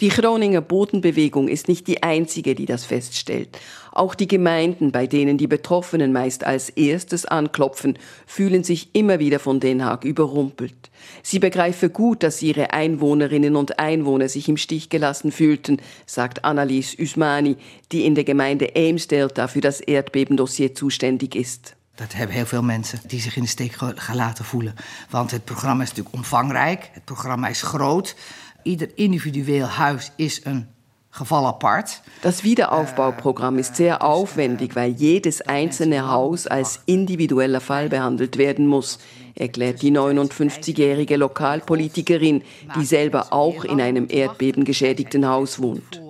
Die 0.00 0.10
Groninger 0.10 0.60
Bodenbewegung 0.60 1.48
ist 1.48 1.66
nicht 1.66 1.88
die 1.88 2.04
einzige, 2.04 2.54
die 2.54 2.66
das 2.66 2.84
feststellt. 2.84 3.58
Auch 3.90 4.14
die 4.14 4.28
Gemeinden, 4.28 4.92
bei 4.92 5.08
denen 5.08 5.38
die 5.38 5.48
Betroffenen 5.48 6.12
meist 6.12 6.44
als 6.44 6.68
erstes 6.70 7.26
anklopfen, 7.26 7.98
fühlen 8.24 8.62
sich 8.62 8.90
immer 8.92 9.18
wieder 9.18 9.40
von 9.40 9.58
Den 9.58 9.84
Haag 9.84 10.04
überrumpelt. 10.04 10.90
Sie 11.24 11.40
begreife 11.40 11.90
gut, 11.90 12.22
dass 12.22 12.40
ihre 12.42 12.72
Einwohnerinnen 12.72 13.56
und 13.56 13.80
Einwohner 13.80 14.28
sich 14.28 14.48
im 14.48 14.56
Stich 14.56 14.88
gelassen 14.88 15.32
fühlten, 15.32 15.78
sagt 16.06 16.44
Annelies 16.44 16.96
Usmani, 16.96 17.56
die 17.90 18.06
in 18.06 18.14
der 18.14 18.22
Gemeinde 18.22 18.66
Eemsdelta 18.76 19.48
für 19.48 19.60
das 19.60 19.80
Erdbebendossier 19.80 20.76
zuständig 20.76 21.34
ist. 21.34 21.77
Dat 21.98 22.12
hebben 22.12 22.36
heel 22.36 22.46
veel 22.46 22.62
mensen 22.62 22.98
die 23.06 23.20
zich 23.20 23.36
in 23.36 23.42
de 23.42 23.48
steek 23.48 23.76
gelaten 23.94 24.44
voelen. 24.44 24.74
Want 25.10 25.30
het 25.30 25.44
programma 25.44 25.82
is 25.82 25.88
natuurlijk 25.88 26.14
omvangrijk, 26.14 26.90
het 26.92 27.04
programma 27.04 27.48
is 27.48 27.62
groot. 27.62 28.16
Ieder 28.62 28.88
individueel 28.94 29.66
Huis 29.66 30.12
ist 30.16 30.46
ein 30.46 30.68
Geval 31.10 31.46
apart. 31.46 32.02
Das 32.20 32.44
Wiederaufbauprogramm 32.44 33.58
ist 33.58 33.74
sehr 33.76 34.02
aufwendig, 34.02 34.76
weil 34.76 34.90
jedes 34.90 35.40
einzelne 35.40 36.06
Haus 36.08 36.46
als 36.46 36.80
individueller 36.84 37.60
Fall 37.60 37.88
behandelt 37.88 38.36
werden 38.36 38.66
muss, 38.66 38.98
erklärt 39.34 39.82
die 39.82 39.90
59-jährige 39.90 41.16
Lokalpolitikerin, 41.16 42.42
die 42.76 42.84
selber 42.84 43.32
auch 43.32 43.64
in 43.64 43.80
einem 43.80 44.06
erdbebengeschädigten 44.08 45.26
Haus 45.26 45.60
wohnt. 45.60 46.00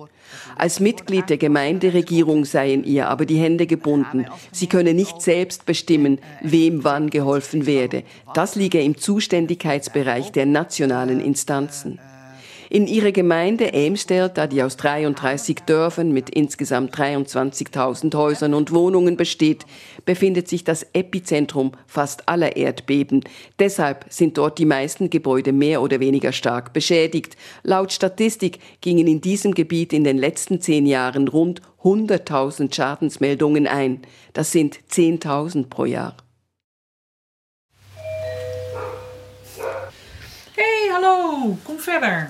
Als 0.59 0.81
Mitglied 0.81 1.29
der 1.29 1.37
Gemeinderegierung 1.37 2.43
seien 2.43 2.83
ihr 2.83 3.07
aber 3.07 3.25
die 3.25 3.37
Hände 3.37 3.65
gebunden. 3.65 4.25
Sie 4.51 4.67
könne 4.67 4.93
nicht 4.93 5.21
selbst 5.21 5.65
bestimmen, 5.65 6.19
wem 6.41 6.83
wann 6.83 7.09
geholfen 7.09 7.65
werde. 7.65 8.03
Das 8.33 8.55
liege 8.55 8.81
im 8.81 8.97
Zuständigkeitsbereich 8.97 10.33
der 10.33 10.45
nationalen 10.45 11.21
Instanzen. 11.21 11.97
In 12.71 12.85
ihrer 12.85 13.11
Gemeinde 13.11 13.73
Eemsdelta, 13.73 14.45
die 14.45 14.61
aus 14.61 14.77
33 14.77 15.61
Dörfern 15.65 16.11
mit 16.11 16.29
insgesamt 16.29 16.95
23.000 16.95 18.15
Häusern 18.15 18.53
und 18.53 18.71
Wohnungen 18.71 19.17
besteht, 19.17 19.65
befindet 20.05 20.47
sich 20.47 20.65
das 20.65 20.85
Epizentrum 20.93 21.71
fast 21.87 22.29
aller 22.29 22.57
Erdbeben. 22.57 23.23
Deshalb 23.57 24.05
sind 24.09 24.37
dort 24.37 24.59
die 24.59 24.67
meisten 24.67 25.09
Gebäude 25.09 25.51
mehr 25.51 25.81
oder 25.81 25.99
weniger 25.99 26.31
stark 26.31 26.71
beschädigt. 26.71 27.37
Laut 27.63 27.91
Statistik 27.91 28.59
gingen 28.81 29.07
in 29.07 29.19
diesem 29.19 29.55
Gebiet 29.55 29.91
in 29.91 30.03
den 30.03 30.19
letzten 30.19 30.61
zehn 30.61 30.85
Jahren 30.85 31.27
rund 31.27 31.63
100.000 31.81 32.71
Schadensmeldungen 32.71 33.65
ein. 33.65 34.03
Das 34.33 34.51
sind 34.51 34.79
10.000 34.91 35.69
pro 35.69 35.85
Jahr. 35.85 36.15
Hey, 40.55 40.91
hallo, 40.93 41.57
komm 41.65 41.79
verder. 41.79 42.27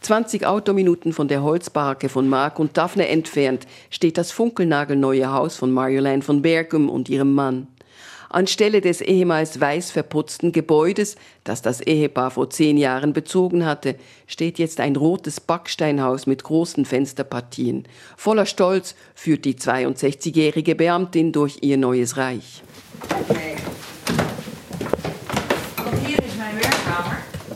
20 0.00 0.46
Autominuten 0.46 1.12
von 1.12 1.28
der 1.28 1.42
Holzbarke 1.42 2.08
von 2.08 2.28
Mark 2.28 2.58
und 2.58 2.76
Daphne 2.76 3.08
entfernt 3.08 3.66
steht 3.90 4.16
das 4.16 4.32
funkelnagelneue 4.32 5.30
Haus 5.32 5.56
von 5.56 5.70
Marjolaine 5.70 6.22
von 6.22 6.42
Bergum 6.42 6.88
und 6.88 7.08
ihrem 7.08 7.34
Mann. 7.34 7.66
Anstelle 8.30 8.80
des 8.80 9.00
ehemals 9.00 9.60
weiß 9.60 9.90
verputzten 9.90 10.52
Gebäudes, 10.52 11.16
das 11.42 11.62
das 11.62 11.80
Ehepaar 11.80 12.30
vor 12.30 12.48
zehn 12.48 12.78
Jahren 12.78 13.12
bezogen 13.12 13.66
hatte, 13.66 13.96
steht 14.28 14.58
jetzt 14.60 14.78
ein 14.78 14.94
rotes 14.94 15.40
Backsteinhaus 15.40 16.26
mit 16.26 16.44
großen 16.44 16.84
Fensterpartien. 16.84 17.88
Voller 18.16 18.46
Stolz 18.46 18.94
führt 19.16 19.44
die 19.44 19.54
62-jährige 19.54 20.76
Beamtin 20.76 21.32
durch 21.32 21.58
ihr 21.62 21.76
neues 21.76 22.16
Reich. 22.16 22.62
Okay. 23.28 23.56
Und 25.84 26.06
hier 26.06 26.18
ist 26.18 26.38
mein 26.38 26.56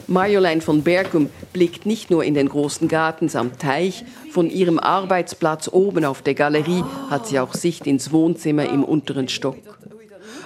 Marjolaine 0.06 0.60
von 0.60 0.82
Bergum 0.82 1.30
blickt 1.52 1.86
nicht 1.86 2.10
nur 2.10 2.24
in 2.24 2.34
den 2.34 2.48
großen 2.48 2.88
Garten 2.88 3.28
samt 3.28 3.60
Teich, 3.60 4.04
von 4.30 4.50
ihrem 4.50 4.78
Arbeitsplatz 4.78 5.68
oben 5.72 6.04
auf 6.04 6.22
der 6.22 6.34
Galerie 6.34 6.84
hat 7.10 7.26
sie 7.26 7.38
auch 7.38 7.54
Sicht 7.54 7.86
ins 7.86 8.12
Wohnzimmer 8.12 8.68
im 8.68 8.84
unteren 8.84 9.28
Stock. 9.28 9.56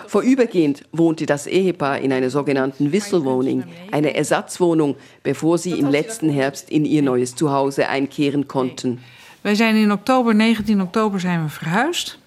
Vorübergehend 0.06 0.84
wohnte 0.92 1.26
das 1.26 1.46
Ehepaar 1.46 1.98
in 1.98 2.12
einer 2.12 2.30
sogenannten 2.30 2.92
Wisselwohnung, 2.92 3.64
eine 3.90 4.14
Ersatzwohnung, 4.14 4.96
bevor 5.22 5.58
sie 5.58 5.72
im 5.72 5.90
letzten 5.90 6.30
Herbst 6.30 6.70
in 6.70 6.84
ihr 6.84 7.02
neues 7.02 7.34
Zuhause 7.34 7.88
einkehren 7.88 8.48
konnten. 8.48 9.00
Wij 9.40 9.54
zijn 9.54 9.76
in 9.76 9.92
oktober, 9.92 10.34
19 10.34 10.80
oktober 10.80 11.20
zijn 11.20 11.42
we 11.42 11.48
verhuisd. 11.48 12.18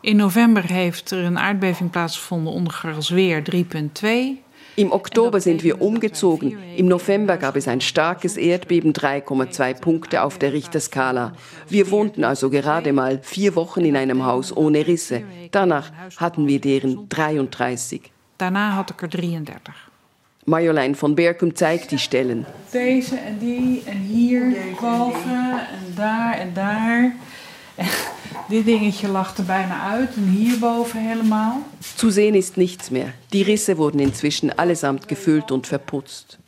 In 0.00 0.16
november 0.16 0.64
heeft 0.64 1.10
er 1.10 1.24
een 1.24 1.38
aardbeving 1.38 1.90
plaatsgevonden 1.90 2.52
onder 2.52 2.72
Grasweer 2.72 3.42
3.2. 3.42 4.41
Im 4.74 4.90
Oktober 4.90 5.40
sind 5.40 5.62
wir 5.64 5.82
umgezogen. 5.82 6.56
Im 6.76 6.86
November 6.86 7.36
gab 7.36 7.56
es 7.56 7.68
ein 7.68 7.82
starkes 7.82 8.38
Erdbeben, 8.38 8.94
3,2 8.94 9.78
Punkte 9.78 10.22
auf 10.22 10.38
der 10.38 10.54
Richterskala. 10.54 11.34
Wir 11.68 11.90
wohnten 11.90 12.24
also 12.24 12.48
gerade 12.48 12.92
mal 12.94 13.20
vier 13.22 13.54
Wochen 13.54 13.84
in 13.84 13.96
einem 13.96 14.24
Haus 14.24 14.56
ohne 14.56 14.86
Risse. 14.86 15.22
Danach 15.50 15.92
hatten 16.16 16.46
wir 16.46 16.60
deren 16.60 17.06
33. 17.10 18.10
Daarna 18.38 18.74
had 18.74 18.90
ik 18.90 19.02
er 19.02 19.08
33. 19.08 19.74
Marjolein 20.44 20.94
von 20.94 21.14
Berkum 21.14 21.54
zeigt 21.54 21.90
die 21.90 21.98
Stellen. 21.98 22.46
Deze 22.70 23.16
en 23.16 23.38
die 23.38 23.82
en 23.84 23.98
hier 23.98 24.56
boven 24.80 25.50
en 25.52 25.94
daar 25.94 26.38
en 26.38 26.54
daar. 26.54 27.14
Dit 28.52 28.64
dingetje 28.64 29.08
lag 29.08 29.36
er 29.36 29.44
bijna 29.44 29.90
uit 29.90 30.14
en 30.16 30.28
hierboven 30.28 31.08
helemaal. 31.08 31.62
Zu 31.96 32.10
sehen 32.10 32.34
ist 32.34 32.56
nichts 32.56 32.90
mehr. 32.90 33.14
Die 33.32 33.42
Risse 33.42 33.76
wurden 33.76 34.00
inzwischen 34.00 34.58
allesamt 34.58 35.08
gefüllt 35.08 35.50
und 35.50 35.66
verputzt. 35.66 36.38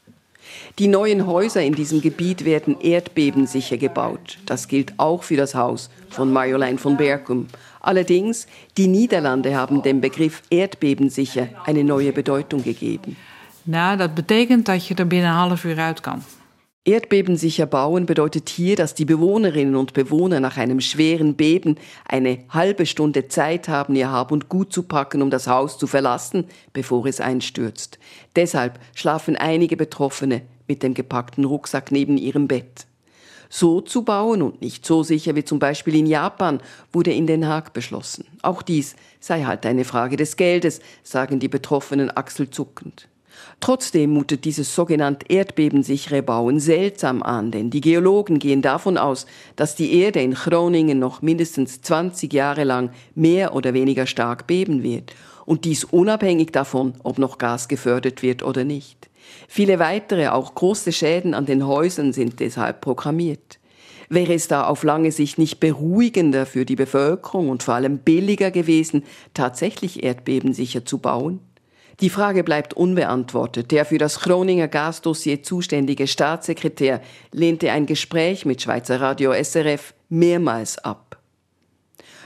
Die 0.75 0.89
neuen 0.89 1.27
Häuser 1.27 1.63
in 1.63 1.75
diesem 1.75 2.01
Gebiet 2.01 2.45
werden 2.45 2.81
erdbebensicher 2.81 3.79
gebaut. 3.79 4.39
Das 4.45 4.69
gilt 4.69 4.93
auch 4.99 5.23
für 5.23 5.37
das 5.37 5.55
Haus 5.55 5.89
von 6.11 6.31
Marjolein 6.31 6.79
von 6.79 6.97
Berkum. 6.97 7.47
Allerdings, 7.81 8.47
die 8.77 8.87
Niederlande 8.87 9.57
haben 9.57 9.83
dem 9.83 10.01
Begriff 10.01 10.43
erdbebensicher 10.51 11.49
eine 11.65 11.85
neue 11.85 12.13
Bedeutung 12.13 12.63
gegeben. 12.63 13.17
Nou, 13.63 13.97
dat 13.97 14.15
betekent 14.15 14.67
dat 14.67 14.87
je 14.87 14.95
er 14.95 15.07
binnen 15.07 15.29
een 15.29 15.37
half 15.37 15.65
uur 15.65 15.79
uit 15.79 16.01
kan. 16.01 16.23
Erdbebensicher 16.87 17.65
bauen 17.65 18.05
bedeutet 18.05 18.51
hier, 18.51 18.77
dass 18.77 18.95
die 18.95 19.07
Bewohnerinnen 19.07 19.75
und 19.75 19.95
Bewohner 19.95 20.39
nach 20.41 20.59
einem 20.59 20.83
schweren 20.83 21.35
Beben 21.35 21.77
eine 22.07 22.41
halbe 22.51 22.85
Stunde 22.85 23.27
Zeit 23.29 23.69
haben, 23.69 23.97
ihr 23.97 24.11
Hab 24.11 24.31
und 24.31 24.51
Gut 24.51 24.71
zu 24.71 24.83
packen, 24.83 25.23
um 25.23 25.31
das 25.31 25.47
Haus 25.47 25.79
zu 25.79 25.87
verlassen, 25.87 26.45
bevor 26.75 27.07
es 27.07 27.23
einstürzt. 27.23 27.99
Deshalb 28.37 28.79
schlafen 28.95 29.35
einige 29.35 29.79
Betroffene 29.79 30.43
mit 30.69 30.83
dem 30.83 30.93
gepackten 30.93 31.47
Rucksack 31.47 31.91
neben 31.91 32.19
ihrem 32.19 32.49
Bett. 32.49 32.87
So 33.49 33.81
zu 33.81 34.03
bauen 34.03 34.43
und 34.43 34.61
nicht 34.61 34.85
so 34.85 35.03
sicher 35.03 35.35
wie 35.37 35.45
zum 35.45 35.59
Beispiel 35.59 35.95
in 35.95 36.07
Japan 36.07 36.61
wurde 36.93 37.15
in 37.15 37.27
Den 37.27 37.47
Haag 37.47 37.73
beschlossen. 37.73 38.27
Auch 38.43 38.61
dies 38.61 38.95
sei 39.21 39.45
halt 39.45 39.65
eine 39.65 39.87
Frage 39.87 40.17
des 40.17 40.37
Geldes, 40.37 40.81
sagen 41.03 41.41
die 41.41 41.49
Betroffenen 41.49 42.15
achselzuckend. 42.15 43.09
Trotzdem 43.61 44.11
mutet 44.11 44.45
dieses 44.45 44.75
sogenannte 44.75 45.27
erdbebensichere 45.29 46.23
Bauen 46.23 46.61
seltsam 46.61 47.23
an, 47.23 47.51
denn 47.51 47.71
die 47.71 47.81
Geologen 47.81 48.39
gehen 48.39 48.63
davon 48.63 48.99
aus, 48.99 49.27
dass 49.57 49.75
die 49.75 49.95
Erde 49.95 50.21
in 50.21 50.35
Groningen 50.35 50.99
noch 50.99 51.23
mindestens 51.23 51.81
20 51.83 52.33
Jahre 52.33 52.65
lang 52.65 52.91
mehr 53.15 53.55
oder 53.55 53.73
weniger 53.75 54.07
stark 54.07 54.47
beben 54.47 54.83
wird. 54.83 55.15
Und 55.47 55.65
dies 55.65 55.85
unabhängig 55.85 56.53
davon, 56.53 56.95
ob 57.03 57.19
noch 57.19 57.39
Gas 57.39 57.69
gefördert 57.69 58.23
wird 58.23 58.43
oder 58.43 58.65
nicht. 58.65 59.09
Viele 59.49 59.79
weitere, 59.79 60.29
auch 60.29 60.55
große 60.55 60.93
Schäden 60.93 61.35
an 61.35 61.47
den 61.47 61.67
Häusern 61.67 62.13
sind 62.13 62.41
deshalb 62.41 62.81
programmiert. 62.81 63.59
Wäre 64.09 64.35
es 64.35 64.49
da 64.49 64.67
auf 64.67 64.83
lange 64.83 65.13
Sicht 65.13 65.39
nicht 65.39 65.61
beruhigender 65.61 66.47
für 66.47 66.65
die 66.65 66.77
Bevölkerung 66.77 67.49
und 67.49 67.63
vor 67.63 67.75
allem 67.75 67.99
billiger 67.99 68.51
gewesen, 68.51 69.05
tatsächlich 69.33 70.03
erdbebensicher 70.03 70.85
zu 70.85 70.99
bauen? 70.99 71.41
Die 72.01 72.11
Frage 72.11 72.43
bleibt 72.43 72.75
unbeantwortet. 72.75 73.71
Der 73.71 73.85
für 73.85 73.99
das 73.99 74.21
Groninger 74.21 74.69
Gasdossier 74.69 75.43
zuständige 75.43 76.07
Staatssekretär 76.07 77.01
lehnte 77.33 77.71
ein 77.71 77.87
Gespräch 77.87 78.45
mit 78.45 78.63
Schweizer 78.63 79.01
Radio 79.01 79.33
SRF 79.33 79.95
mehrmals 80.09 80.79
ab. 80.79 81.19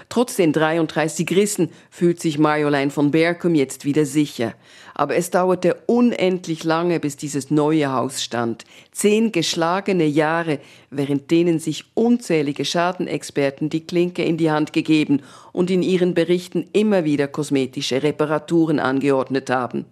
Trotz 0.09 0.37
den 0.37 0.55
33 0.55 1.31
Rissen 1.33 1.71
fühlt 1.91 2.19
sich 2.21 2.39
Marjolein 2.39 2.91
von 2.91 3.11
Berkum 3.11 3.55
jetzt 3.55 3.85
wieder 3.85 4.07
sicher. 4.07 4.55
Aber 4.99 5.15
es 5.15 5.31
dauerte 5.31 5.77
unendlich 5.87 6.65
lange, 6.65 6.99
bis 6.99 7.17
dieses 7.17 7.53
neue 7.53 7.93
Haus 7.93 8.21
stand. 8.21 8.65
Zehn 8.91 9.31
geschlagene 9.31 10.07
Jahre, 10.07 10.59
während 10.91 11.31
denen 11.31 11.61
sich 11.61 11.85
unzählige 11.95 12.65
Schadenexperten 12.65 13.71
die 13.71 13.87
Klinke 13.87 14.25
in 14.25 14.39
die 14.39 14.51
Hand 14.51 14.73
gegeben 14.73 15.23
und 15.53 15.71
in 15.71 15.83
ihren 15.83 16.15
Berichten 16.15 16.69
immer 16.73 17.05
wieder 17.05 17.29
kosmetische 17.29 18.03
Reparaturen 18.03 18.81
angeordnet 18.81 19.51
haben. 19.51 19.85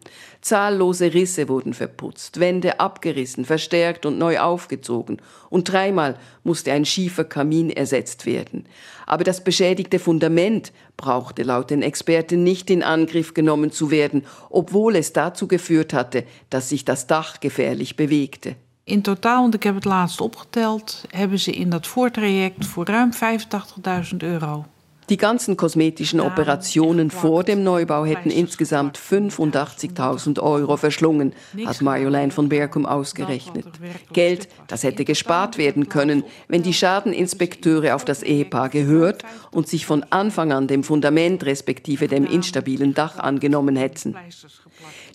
Zahllose 0.47 1.13
Risse 1.13 1.49
wurden 1.49 1.75
verputzt, 1.75 2.39
Wände 2.39 2.79
abgerissen, 2.79 3.45
verstärkt 3.45 4.07
und 4.07 4.17
neu 4.17 4.39
aufgezogen, 4.39 5.21
und 5.51 5.73
dreimal 5.73 6.17
musste 6.45 6.71
ein 6.71 6.85
schiefer 6.85 7.25
Kamin 7.25 7.69
ersetzt 7.69 8.27
werden. 8.27 8.69
Aber 9.07 9.25
das 9.25 9.43
beschädigte 9.43 9.99
Fundament 9.99 10.73
brauchte 10.97 11.43
laut 11.43 11.71
den 11.71 11.83
Experten 11.83 12.45
nicht 12.45 12.71
in 12.71 12.85
Angriff 12.85 13.35
genommen 13.35 13.73
zu 13.73 13.91
werden, 13.91 14.25
obwohl 14.49 14.95
es 14.95 15.13
dazu 15.13 15.49
geführt 15.49 15.93
hatte, 15.93 16.23
dass 16.49 16.69
sich 16.69 16.85
das 16.85 17.09
Dach 17.09 17.41
gefährlich 17.41 17.97
bewegte. 17.97 18.55
In 18.85 19.03
totaal, 19.03 19.43
want 19.43 19.55
ik 19.55 19.63
heb 19.63 19.75
het 19.75 19.85
laatst 19.85 20.21
opgeteld, 20.21 21.05
hebben 21.11 21.41
ze 21.41 21.51
in 21.53 21.71
dat 21.71 21.87
voortraject 21.87 22.67
voor 22.67 22.87
ruim 22.87 23.11
85.000 23.13 24.17
euro 24.19 24.65
die 25.09 25.17
ganzen 25.17 25.57
kosmetischen 25.57 26.21
Operationen 26.21 27.11
vor 27.11 27.45
dem 27.45 27.63
Neubau 27.63 28.05
hätten 28.05 28.31
insgesamt 28.31 28.99
85.000 28.99 30.41
Euro 30.41 30.77
verschlungen, 30.77 31.33
hat 31.65 31.81
Marjolein 31.81 32.31
von 32.31 32.49
Berkum 32.49 32.87
ausgerechnet. 32.87 33.67
Geld, 34.13 34.49
das 34.67 34.83
hätte 34.83 35.05
gespart 35.05 35.59
werden 35.59 35.89
können, 35.89 36.25
wenn 36.49 36.63
die 36.63 36.75
Schadeninspekteure 36.75 37.95
auf 37.95 38.05
das 38.05 38.23
Ehepaar 38.23 38.69
gehört 38.69 39.23
und 39.51 39.69
sich 39.69 39.87
von 39.87 40.05
Anfang 40.11 40.53
an 40.53 40.67
dem 40.67 40.83
Fundament 40.83 41.45
respektive 41.47 42.09
dem 42.09 42.27
instabilen 42.27 42.95
Dach 42.95 43.19
angenommen 43.19 43.77
hätten. 43.77 44.17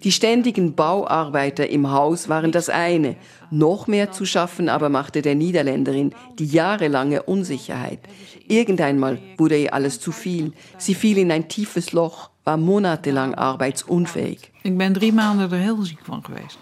Die 0.04 0.12
ständigen 0.12 0.74
Bauarbeiter 0.74 1.70
im 1.70 1.92
Haus 1.92 2.28
waren 2.28 2.52
das 2.52 2.70
eine. 2.70 3.16
Noch 3.52 3.88
mehr 3.88 4.12
zu 4.12 4.26
schaffen 4.26 4.70
aber 4.70 4.90
machte 4.90 5.22
der 5.22 5.36
Niederländerin 5.36 6.14
die 6.40 6.46
jahrelange 6.46 7.24
Unsicherheit. 7.24 8.00
Irgendeinmal 8.48 9.20
wurde 9.38 9.58
ihr 9.58 9.74
alles 9.74 10.00
zu 10.00 10.12
viel. 10.12 10.54
Sie 10.78 10.96
fiel 10.96 11.18
in 11.18 11.32
ein 11.32 11.48
tiefes 11.48 11.92
Loch, 11.92 12.32
war 12.44 12.58
monatelang 12.58 13.36
arbeitsunfähig. 13.36 14.52
Ik 14.64 14.78
ben 14.78 14.94
drie 14.94 15.14
maanden 15.14 15.52
er 15.52 15.58
heel 15.58 15.82
ziek 15.84 16.00
van 16.04 16.24
geweest. 16.26 16.58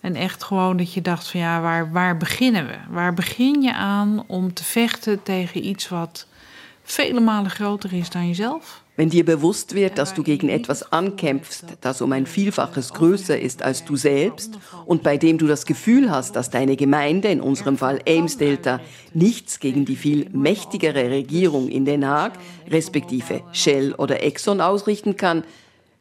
En 0.00 0.14
echt 0.14 0.44
gewoon 0.44 0.76
dat 0.76 0.92
je 0.92 1.02
dacht 1.02 1.30
van 1.30 1.40
ja, 1.40 1.60
waar, 1.60 1.92
waar 1.92 2.16
beginnen 2.16 2.66
we? 2.66 2.76
Waar 2.88 3.14
begin 3.14 3.62
je 3.62 3.74
aan 3.74 4.24
om 4.26 4.54
te 4.54 4.64
vechten 4.64 5.22
tegen 5.22 5.66
iets 5.66 5.88
wat 5.88 6.26
vele 6.94 7.20
malen 7.20 7.50
groter 7.50 7.92
is 7.92 8.10
dan 8.10 8.26
jezelf? 8.26 8.82
Wenn 8.96 9.08
dir 9.08 9.24
bewusst 9.24 9.74
wird, 9.74 9.96
dass 9.96 10.12
du 10.12 10.22
gegen 10.22 10.48
etwas 10.48 10.92
ankämpfst, 10.92 11.64
das 11.80 12.02
um 12.02 12.12
ein 12.12 12.26
Vielfaches 12.26 12.92
größer 12.92 13.38
ist 13.38 13.62
als 13.62 13.84
du 13.84 13.96
selbst 13.96 14.58
und 14.84 15.02
bei 15.02 15.16
dem 15.16 15.38
du 15.38 15.46
das 15.46 15.64
Gefühl 15.64 16.10
hast, 16.10 16.36
dass 16.36 16.50
deine 16.50 16.76
Gemeinde, 16.76 17.28
in 17.28 17.40
unserem 17.40 17.78
Fall 17.78 18.00
Ames 18.06 18.36
Delta, 18.36 18.78
nichts 19.14 19.58
gegen 19.58 19.86
die 19.86 19.96
viel 19.96 20.28
mächtigere 20.30 21.10
Regierung 21.10 21.68
in 21.68 21.86
Den 21.86 22.06
Haag, 22.06 22.34
respektive 22.68 23.42
Shell 23.52 23.94
oder 23.94 24.22
Exxon 24.22 24.60
ausrichten 24.60 25.16
kann, 25.16 25.44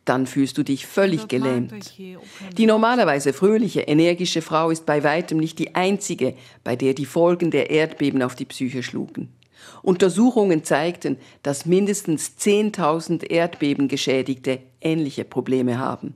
dann 0.03 0.27
fühlst 0.27 0.57
du 0.57 0.63
dich 0.63 0.85
völlig 0.85 1.27
gelähmt. 1.27 1.93
Die 2.57 2.65
normalerweise 2.65 3.31
fröhliche, 3.31 3.81
energische 3.81 4.41
Frau 4.41 4.71
ist 4.71 4.85
bei 4.85 5.03
weitem 5.03 5.37
nicht 5.37 5.59
die 5.59 5.75
einzige, 5.75 6.33
bei 6.63 6.75
der 6.75 6.93
die 6.93 7.05
Folgen 7.05 7.51
der 7.51 7.69
Erdbeben 7.69 8.23
auf 8.23 8.35
die 8.35 8.45
Psyche 8.45 8.83
schlugen. 8.83 9.29
Untersuchungen 9.81 10.63
zeigten, 10.63 11.17
dass 11.43 11.65
mindestens 11.65 12.35
10.000 12.39 13.29
Erdbebengeschädigte 13.29 14.59
ähnliche 14.81 15.25
Probleme 15.25 15.79
haben. 15.79 16.13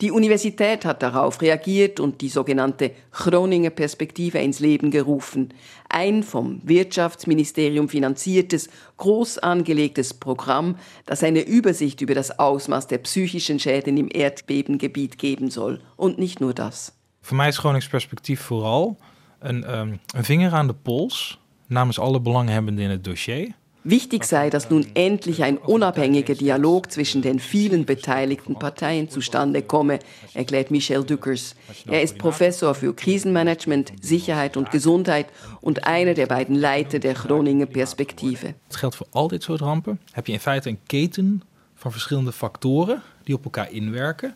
Die 0.00 0.10
Universität 0.10 0.84
hat 0.84 1.02
darauf 1.02 1.42
reagiert 1.42 2.00
und 2.00 2.20
die 2.20 2.28
sogenannte 2.28 2.92
Chroninger 3.12 3.70
Perspektive 3.70 4.38
ins 4.38 4.58
Leben 4.58 4.90
gerufen. 4.90 5.54
Ein 5.88 6.22
vom 6.22 6.60
Wirtschaftsministerium 6.64 7.88
finanziertes, 7.88 8.68
groß 8.96 9.38
angelegtes 9.38 10.14
Programm, 10.14 10.76
das 11.06 11.22
eine 11.22 11.42
Übersicht 11.42 12.00
über 12.00 12.14
das 12.14 12.38
Ausmaß 12.38 12.88
der 12.88 12.98
psychischen 12.98 13.58
Schäden 13.58 13.96
im 13.96 14.08
Erdbebengebiet 14.12 15.18
geben 15.18 15.50
soll. 15.50 15.80
Und 15.96 16.18
nicht 16.18 16.40
nur 16.40 16.54
das. 16.54 16.92
Für 17.22 17.34
mich 17.34 17.48
ist 17.48 17.60
Gronings 17.60 17.88
Perspektiv 17.88 18.40
vooral 18.40 18.96
een, 19.40 19.64
um, 19.80 20.00
een 20.14 20.24
vinger 20.24 20.52
aan 20.52 20.66
de 20.66 20.74
pols 20.74 21.39
namens 21.70 21.98
alle 21.98 22.20
Belanghebbenden 22.20 22.84
in 22.84 22.90
het 22.90 23.04
Dossier. 23.04 23.54
Wichtig 23.82 24.24
sei, 24.24 24.50
dass 24.50 24.68
nun 24.68 24.86
endlich 24.94 25.42
ein 25.42 25.56
unabhängiger 25.56 26.34
Dialog 26.34 26.90
zwischen 26.90 27.22
den 27.22 27.38
vielen 27.38 27.86
beteiligten 27.86 28.58
Parteien 28.58 29.08
zustande 29.08 29.62
komme, 29.62 30.00
erklärt 30.34 30.70
Michel 30.70 31.02
Duckers. 31.02 31.54
Er 31.86 32.02
ist 32.02 32.18
Professor 32.18 32.74
für 32.74 32.94
Krisenmanagement, 32.94 33.92
Sicherheit 34.02 34.58
und 34.58 34.70
Gesundheit 34.70 35.28
und 35.62 35.86
einer 35.86 36.12
der 36.12 36.26
beiden 36.26 36.56
Leiter 36.56 36.98
der 36.98 37.14
Groninger 37.14 37.66
Perspektive. 37.66 38.54
Het 38.66 38.76
geldt 38.76 38.96
voor 38.96 39.06
al 39.10 39.28
dit 39.28 39.42
soort 39.42 39.60
rampen. 39.60 40.00
Heb 40.12 40.26
je 40.26 40.32
in 40.32 40.40
feite 40.40 40.68
een 40.68 40.78
keten 40.86 41.42
van 41.74 41.92
verschillende 41.92 42.32
factoren 42.32 43.02
die 43.24 43.34
op 43.34 43.44
elkaar 43.44 43.72
inwerken 43.72 44.34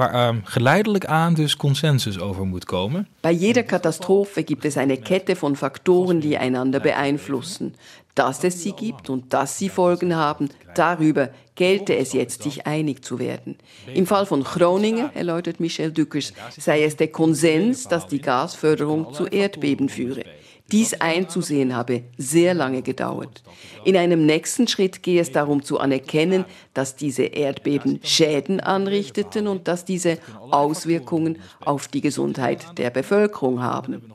waar 0.00 0.28
ähm, 0.28 0.40
geleidelijk 0.44 1.04
aan 1.04 1.34
dus 1.34 1.56
consensus 1.56 2.18
over 2.18 2.46
moet 2.46 2.64
komen. 2.64 3.06
Bei 3.20 3.32
jeder 3.32 3.62
Katastrophe 3.62 4.42
gibt 4.42 4.64
es 4.64 4.76
eine 4.76 4.96
Kette 4.96 5.36
von 5.36 5.56
Faktoren, 5.56 6.20
die 6.20 6.38
einander 6.38 6.80
beeinflussen. 6.80 7.74
Dass 8.14 8.44
es 8.44 8.62
sie 8.62 8.72
gibt 8.72 9.08
und 9.08 9.32
dass 9.32 9.58
sie 9.58 9.68
Folgen 9.68 10.14
haben, 10.14 10.48
darüber 10.74 11.30
gelte 11.54 11.94
es 11.96 12.12
jetzt, 12.12 12.42
sich 12.42 12.66
einig 12.66 13.04
zu 13.04 13.18
werden. 13.18 13.56
Im 13.94 14.06
Fall 14.06 14.26
von 14.26 14.42
Groningen, 14.42 15.10
erläutert 15.14 15.60
Michel 15.60 15.92
Dückers, 15.92 16.32
sei 16.58 16.82
es 16.84 16.96
der 16.96 17.08
Konsens, 17.08 17.86
dass 17.88 18.06
die 18.08 18.20
Gasförderung 18.20 19.12
zu 19.12 19.26
Erdbeben 19.26 19.88
führe. 19.88 20.24
Dies 20.72 20.94
einzusehen 20.94 21.74
habe 21.74 22.04
sehr 22.16 22.54
lange 22.54 22.82
gedauert. 22.82 23.42
In 23.84 23.96
einem 23.96 24.26
nächsten 24.26 24.68
Schritt 24.68 25.02
gehe 25.02 25.20
es 25.20 25.32
darum 25.32 25.62
zu 25.62 25.80
anerkennen, 25.80 26.44
dass 26.74 26.96
diese 26.96 27.24
Erdbeben 27.24 28.00
Schäden 28.02 28.60
anrichteten 28.60 29.48
und 29.48 29.66
dass 29.66 29.84
diese 29.84 30.18
Auswirkungen 30.50 31.38
auf 31.64 31.88
die 31.88 32.00
Gesundheit 32.00 32.78
der 32.78 32.90
Bevölkerung 32.90 33.62
haben. 33.62 34.12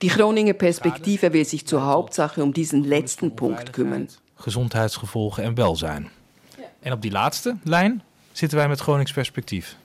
Die 0.00 0.08
Groninger 0.08 0.54
Perspektive 0.54 1.32
will 1.32 1.44
sich 1.44 1.66
zur 1.66 1.84
Hauptsache 1.84 2.42
um 2.42 2.52
diesen 2.52 2.84
letzten 2.84 3.36
Punkt 3.36 3.72
kümmern. 3.72 4.08
Gezondheidsgevolgen 4.42 5.44
en 5.44 5.56
welzijn. 5.56 6.10
En 6.80 6.92
op 6.92 7.02
die 7.02 7.10
laatste 7.10 7.56
lijn 7.64 8.02
zitten 8.32 8.58
wij 8.58 8.68
met 8.68 8.80
Gronings 8.80 9.12
perspectief. 9.12 9.76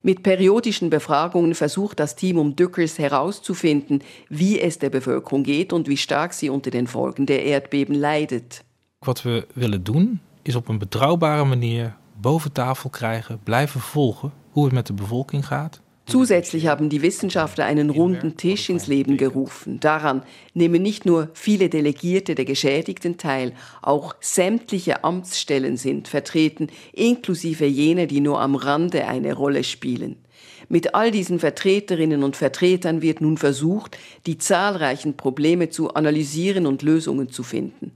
Mit 0.00 0.22
periodischen 0.22 0.90
Befragungen 0.90 1.54
versucht 1.54 1.98
das 1.98 2.14
Team 2.14 2.38
um 2.38 2.54
Dückers 2.54 2.98
herauszufinden, 2.98 4.02
wie 4.28 4.60
es 4.60 4.78
der 4.78 4.90
Bevölkerung 4.90 5.42
geht 5.42 5.72
und 5.72 5.88
wie 5.88 5.96
stark 5.96 6.32
sie 6.32 6.50
unter 6.50 6.70
den 6.70 6.86
Folgen 6.86 7.26
der 7.26 7.44
Erdbeben 7.44 7.94
leidet. 7.94 8.64
Wat 9.00 9.22
we 9.22 9.46
willen 9.54 9.84
doen 9.84 10.20
is 10.42 10.54
op 10.54 10.68
een 10.68 10.78
betrouwbare 10.78 11.44
manier 11.44 11.96
boven 12.20 12.52
tafel 12.52 12.90
krijgen, 12.90 13.40
blijven 13.42 13.80
volgen 13.80 14.32
hoe 14.50 14.64
het 14.64 14.74
met 14.74 14.86
de 14.86 14.92
bevolking 14.92 15.46
gaat. 15.46 15.80
Zusätzlich 16.08 16.66
haben 16.66 16.88
die 16.88 17.02
Wissenschaftler 17.02 17.66
einen 17.66 17.90
runden 17.90 18.36
Tisch 18.38 18.70
ins 18.70 18.86
Leben 18.86 19.18
gerufen. 19.18 19.78
Daran 19.78 20.22
nehmen 20.54 20.80
nicht 20.80 21.04
nur 21.04 21.28
viele 21.34 21.68
Delegierte 21.68 22.34
der 22.34 22.46
Geschädigten 22.46 23.18
teil, 23.18 23.52
auch 23.82 24.14
sämtliche 24.20 25.04
Amtsstellen 25.04 25.76
sind 25.76 26.08
vertreten, 26.08 26.68
inklusive 26.92 27.66
jene, 27.66 28.06
die 28.06 28.20
nur 28.20 28.40
am 28.40 28.54
Rande 28.54 29.06
eine 29.06 29.34
Rolle 29.34 29.64
spielen. 29.64 30.16
Mit 30.70 30.94
all 30.94 31.10
diesen 31.10 31.40
Vertreterinnen 31.40 32.22
und 32.22 32.36
Vertretern 32.36 33.02
wird 33.02 33.20
nun 33.20 33.36
versucht, 33.36 33.98
die 34.26 34.38
zahlreichen 34.38 35.16
Probleme 35.16 35.68
zu 35.68 35.94
analysieren 35.94 36.66
und 36.66 36.82
Lösungen 36.82 37.28
zu 37.30 37.42
finden. 37.42 37.92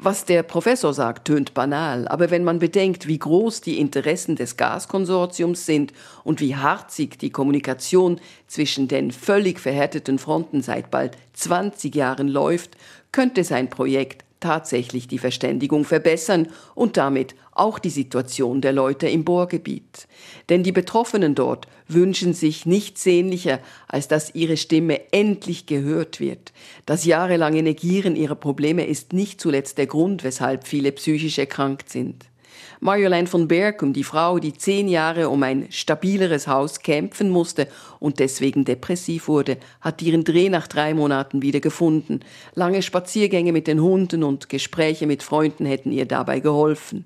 Was 0.00 0.24
der 0.24 0.44
Professor 0.44 0.94
sagt, 0.94 1.26
tönt 1.26 1.54
banal, 1.54 2.06
aber 2.06 2.30
wenn 2.30 2.44
man 2.44 2.60
bedenkt, 2.60 3.08
wie 3.08 3.18
groß 3.18 3.62
die 3.62 3.80
Interessen 3.80 4.36
des 4.36 4.56
Gaskonsortiums 4.56 5.66
sind 5.66 5.92
und 6.22 6.40
wie 6.40 6.54
harzig 6.54 7.18
die 7.18 7.30
Kommunikation 7.30 8.20
zwischen 8.46 8.86
den 8.86 9.10
völlig 9.10 9.58
verhärteten 9.58 10.20
Fronten 10.20 10.62
seit 10.62 10.92
bald 10.92 11.16
20 11.32 11.96
Jahren 11.96 12.28
läuft, 12.28 12.76
könnte 13.10 13.42
sein 13.42 13.70
Projekt 13.70 14.24
tatsächlich 14.40 15.08
die 15.08 15.18
Verständigung 15.18 15.84
verbessern 15.84 16.48
und 16.74 16.96
damit 16.96 17.34
auch 17.52 17.78
die 17.78 17.90
Situation 17.90 18.60
der 18.60 18.72
Leute 18.72 19.08
im 19.08 19.24
Bohrgebiet. 19.24 20.06
Denn 20.48 20.62
die 20.62 20.72
Betroffenen 20.72 21.34
dort 21.34 21.66
wünschen 21.88 22.34
sich 22.34 22.66
nichts 22.66 23.02
sehnlicher, 23.02 23.58
als 23.88 24.06
dass 24.08 24.34
ihre 24.34 24.56
Stimme 24.56 25.12
endlich 25.12 25.66
gehört 25.66 26.20
wird. 26.20 26.52
Das 26.86 27.04
jahrelange 27.04 27.62
Negieren 27.62 28.14
ihrer 28.14 28.36
Probleme 28.36 28.86
ist 28.86 29.12
nicht 29.12 29.40
zuletzt 29.40 29.78
der 29.78 29.86
Grund, 29.86 30.22
weshalb 30.22 30.66
viele 30.66 30.92
psychisch 30.92 31.38
erkrankt 31.38 31.90
sind. 31.90 32.27
Marjolaine 32.80 33.26
von 33.26 33.48
Berkum, 33.48 33.92
die 33.92 34.04
Frau, 34.04 34.38
die 34.38 34.52
zehn 34.52 34.88
Jahre 34.88 35.28
um 35.30 35.42
ein 35.42 35.66
stabileres 35.70 36.46
Haus 36.46 36.80
kämpfen 36.80 37.28
musste 37.28 37.66
und 37.98 38.20
deswegen 38.20 38.64
depressiv 38.64 39.26
wurde, 39.26 39.58
hat 39.80 40.00
ihren 40.00 40.22
Dreh 40.22 40.48
nach 40.48 40.68
drei 40.68 40.94
Monaten 40.94 41.42
wieder 41.42 41.58
gefunden. 41.58 42.20
Lange 42.54 42.82
Spaziergänge 42.82 43.52
mit 43.52 43.66
den 43.66 43.80
Hunden 43.80 44.22
und 44.22 44.48
Gespräche 44.48 45.08
mit 45.08 45.24
Freunden 45.24 45.66
hätten 45.66 45.90
ihr 45.90 46.06
dabei 46.06 46.38
geholfen. 46.38 47.04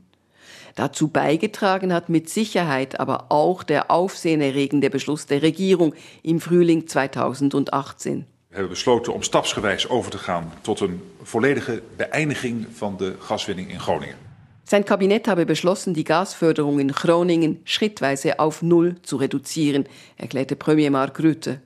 Dazu 0.75 1.09
beigetragen 1.09 1.93
hat 1.93 2.09
mit 2.09 2.29
Sicherheit 2.29 3.01
aber 3.01 3.27
auch 3.31 3.63
der 3.63 3.91
aufsehenerregende 3.91 4.91
Beschluss 4.91 5.27
der 5.27 5.43
Regierung 5.43 5.95
im 6.23 6.41
Frühling 6.41 6.87
2018. 6.87 8.27
We 8.49 8.59
hebben 8.59 8.71
besloten 8.71 9.15
om 9.15 9.23
stapsgewijs 9.23 9.89
over 9.89 10.11
te 10.11 10.19
gaan 10.19 10.53
tot 10.61 10.81
een 10.81 11.01
volledige 11.23 11.83
beëindiging 11.97 12.67
van 12.73 12.97
de 12.97 13.15
gaswinning 13.19 13.71
in 13.71 13.81
Groningen. 13.81 14.32
Sein 14.73 14.87
Kabinett 14.87 15.29
habe 15.29 15.45
beschlossen, 15.45 15.93
die 15.93 16.03
Gasförderung 16.03 16.81
in 16.81 16.93
Groningen 16.93 17.61
schrittweise 17.65 18.39
auf 18.39 18.63
Null 18.63 18.97
zu 19.03 19.17
reduzieren, 19.17 19.85
erklärte 20.17 20.57
Premier 20.57 20.91
Mark 20.91 21.23
Rutte. 21.23 21.61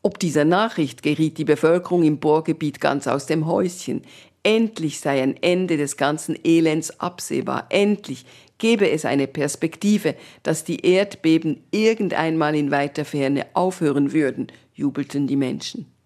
Ob 0.00 0.18
dieser 0.18 0.46
Nachricht 0.46 1.02
geriet 1.02 1.36
die 1.36 1.44
Bevölkerung 1.44 2.04
im 2.04 2.20
Bohrgebiet 2.20 2.80
ganz 2.80 3.06
aus 3.06 3.26
dem 3.26 3.46
Häuschen. 3.46 4.00
Endlich 4.42 4.98
sei 4.98 5.22
ein 5.22 5.36
Ende 5.42 5.76
des 5.76 5.98
ganzen 5.98 6.38
Elends 6.42 6.98
absehbar. 6.98 7.66
Endlich 7.68 8.24
gebe 8.56 8.88
es 8.88 9.04
eine 9.04 9.26
Perspektive, 9.26 10.14
dass 10.42 10.64
die 10.64 10.86
Erdbeben 10.86 11.64
irgendeinmal 11.70 12.54
in 12.54 12.70
weiter 12.70 13.04
Ferne 13.04 13.44
aufhören 13.52 14.14
würden, 14.14 14.46
jubelten 14.72 15.26
die 15.26 15.36
Menschen. 15.36 15.97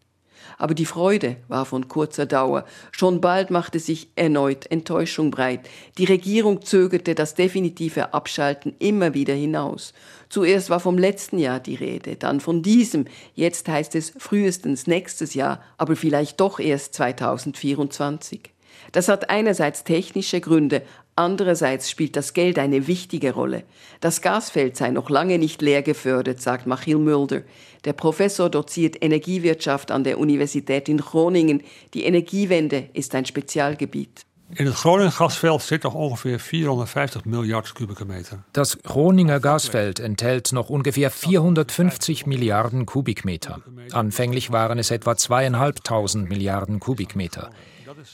Aber 0.59 0.75
die 0.75 0.87
Freude 0.87 1.37
war 1.49 1.65
von 1.65 1.89
kurzer 1.89 2.27
Dauer. 2.27 2.65
Schon 2.91 3.21
bald 3.21 3.51
machte 3.51 3.79
sich 3.79 4.09
erneut 4.17 4.71
Enttäuschung 4.71 5.31
breit. 5.31 5.69
Die 5.99 6.05
Regierung 6.05 6.63
zögerte 6.63 7.15
das 7.15 7.35
definitive 7.35 8.15
Abschalten 8.15 8.75
immer 8.79 9.15
wieder 9.15 9.35
hinaus. 9.35 9.93
Zuerst 10.29 10.71
war 10.71 10.81
vom 10.81 10.99
letzten 10.99 11.39
Jahr 11.39 11.61
die 11.61 11.75
Rede, 11.75 12.17
dann 12.17 12.41
von 12.41 12.63
diesem. 12.63 13.05
Jetzt 13.35 13.69
heißt 13.69 13.95
es 13.95 14.13
frühestens 14.17 14.87
nächstes 14.87 15.35
Jahr, 15.35 15.63
aber 15.77 15.97
vielleicht 15.97 16.41
doch 16.41 16.59
erst 16.59 16.95
2024. 16.95 18.53
Das 18.91 19.09
hat 19.09 19.31
einerseits 19.31 19.85
technische 19.85 20.41
Gründe, 20.41 20.83
Andererseits 21.15 21.91
spielt 21.91 22.17
das 22.17 22.33
Geld 22.33 22.59
eine 22.59 22.87
wichtige 22.87 23.35
Rolle. 23.35 23.65
Das 24.01 24.23
Gasfeld 24.23 24.79
sei 24.79 24.91
noch 24.91 25.11
lange 25.11 25.39
nicht 25.39 25.61
leer 25.61 25.83
gefördert, 25.83 26.41
sagt 26.41 26.67
Michiel 26.67 26.97
Mulder. 26.97 27.43
Der 27.85 27.93
Professor 27.93 28.49
doziert 28.49 29.03
Energiewirtschaft 29.03 29.91
an 29.91 30.05
der 30.05 30.19
Universität 30.19 30.89
in 30.89 30.99
Groningen. 30.99 31.63
Die 31.93 32.05
Energiewende 32.05 32.89
ist 32.95 33.15
ein 33.15 33.27
Spezialgebiet. 33.27 34.25
In 34.55 34.67
het 34.67 34.75
Groninger 34.75 35.13
gasveld 35.13 35.63
zit 35.63 35.83
nog 35.83 35.95
ongeveer 35.95 36.39
450 36.39 37.25
Milliarden 37.25 37.73
kubieke 37.73 38.05
meter. 38.05 38.39
Das 38.53 38.77
Groninger 38.83 39.41
Gasfeld 39.41 39.99
enthält 39.99 40.53
noch 40.53 40.69
ungefähr 40.69 41.11
450 41.11 42.27
Milliarden 42.27 42.85
Kubikmeter. 42.85 43.63
Anfänglich 43.93 44.53
waren 44.53 44.79
es 44.79 44.91
etwa 44.91 45.17
zweieinhalbtausend 45.17 46.29
Milliarden 46.29 46.81
Kubikmeter. 46.81 47.51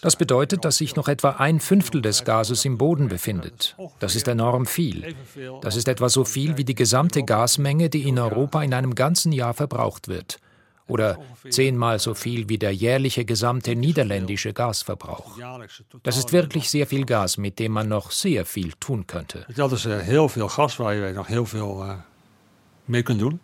Das 0.01 0.15
bedeutet, 0.15 0.65
dass 0.65 0.77
sich 0.77 0.95
noch 0.95 1.09
etwa 1.09 1.31
ein 1.31 1.59
Fünftel 1.59 2.03
des 2.03 2.25
Gases 2.25 2.65
im 2.65 2.79
Boden 2.79 3.09
befindet. 3.09 3.77
Das 3.99 4.15
ist 4.15 4.29
enorm 4.29 4.67
viel. 4.67 5.17
Das 5.63 5.75
ist 5.75 5.89
etwa 5.89 6.09
so 6.09 6.25
viel 6.25 6.57
wie 6.57 6.65
die 6.65 6.77
gesamte 6.77 7.25
Gasmenge, 7.25 7.89
die 7.89 8.07
in 8.07 8.19
Europa 8.19 8.63
in 8.63 8.75
einem 8.75 8.95
ganzen 8.95 9.33
Jahr 9.33 9.55
verbraucht 9.55 10.07
wird. 10.07 10.39
Oder 10.89 11.19
zehnmal 11.51 11.99
so 11.99 12.15
viel 12.15 12.49
wie 12.49 12.59
der 12.59 12.73
jährliche 12.73 13.25
gesamte 13.25 13.75
niederländische 13.75 14.53
Gasverbrauch. 14.53 15.39
Das 16.03 16.17
ist 16.17 16.33
wirklich 16.33 16.71
sehr 16.71 16.87
viel 16.87 17.05
Gas, 17.05 17.37
mit 17.37 17.59
dem 17.59 17.73
man 17.73 17.89
noch 17.89 18.11
sehr 18.11 18.45
viel 18.45 18.73
tun 18.81 19.07
könnte. 19.07 19.47
Dat 19.55 19.73
is 19.73 19.85
heel 19.85 20.29
veel 20.29 20.49
gas 20.49 20.77
waar 20.77 20.95
je 20.95 21.13
nog 21.13 21.27
heel 21.27 21.47
veel 21.47 21.85
uh, 21.85 21.93
mee 22.85 23.03
kunt 23.03 23.19
doen. 23.19 23.41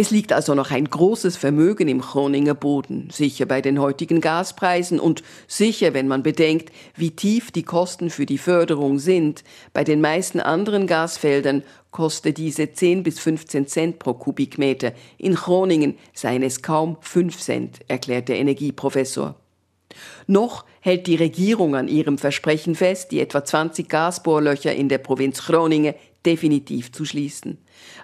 Es 0.00 0.12
liegt 0.12 0.32
also 0.32 0.54
noch 0.54 0.70
ein 0.70 0.84
großes 0.84 1.36
Vermögen 1.36 1.88
im 1.88 2.00
Groninger 2.00 2.54
Boden, 2.54 3.08
sicher 3.10 3.46
bei 3.46 3.60
den 3.60 3.80
heutigen 3.80 4.20
Gaspreisen 4.20 5.00
und 5.00 5.24
sicher, 5.48 5.92
wenn 5.92 6.06
man 6.06 6.22
bedenkt, 6.22 6.70
wie 6.94 7.10
tief 7.10 7.50
die 7.50 7.64
Kosten 7.64 8.08
für 8.08 8.24
die 8.24 8.38
Förderung 8.38 9.00
sind. 9.00 9.42
Bei 9.72 9.82
den 9.82 10.00
meisten 10.00 10.38
anderen 10.38 10.86
Gasfeldern 10.86 11.64
kostet 11.90 12.38
diese 12.38 12.72
10 12.72 13.02
bis 13.02 13.18
15 13.18 13.66
Cent 13.66 13.98
pro 13.98 14.14
Kubikmeter. 14.14 14.92
In 15.16 15.34
Groningen 15.34 15.98
seien 16.14 16.44
es 16.44 16.62
kaum 16.62 16.98
5 17.00 17.36
Cent, 17.36 17.80
erklärt 17.88 18.28
der 18.28 18.36
Energieprofessor. 18.36 19.34
Noch 20.28 20.64
hält 20.78 21.08
die 21.08 21.16
Regierung 21.16 21.74
an 21.74 21.88
ihrem 21.88 22.18
Versprechen 22.18 22.76
fest, 22.76 23.10
die 23.10 23.18
etwa 23.18 23.44
20 23.44 23.88
Gasbohrlöcher 23.88 24.72
in 24.72 24.88
der 24.88 24.98
Provinz 24.98 25.44
Groningen 25.44 25.94
definitiv 26.24 26.92
zu 26.92 27.04
schließen. 27.04 27.58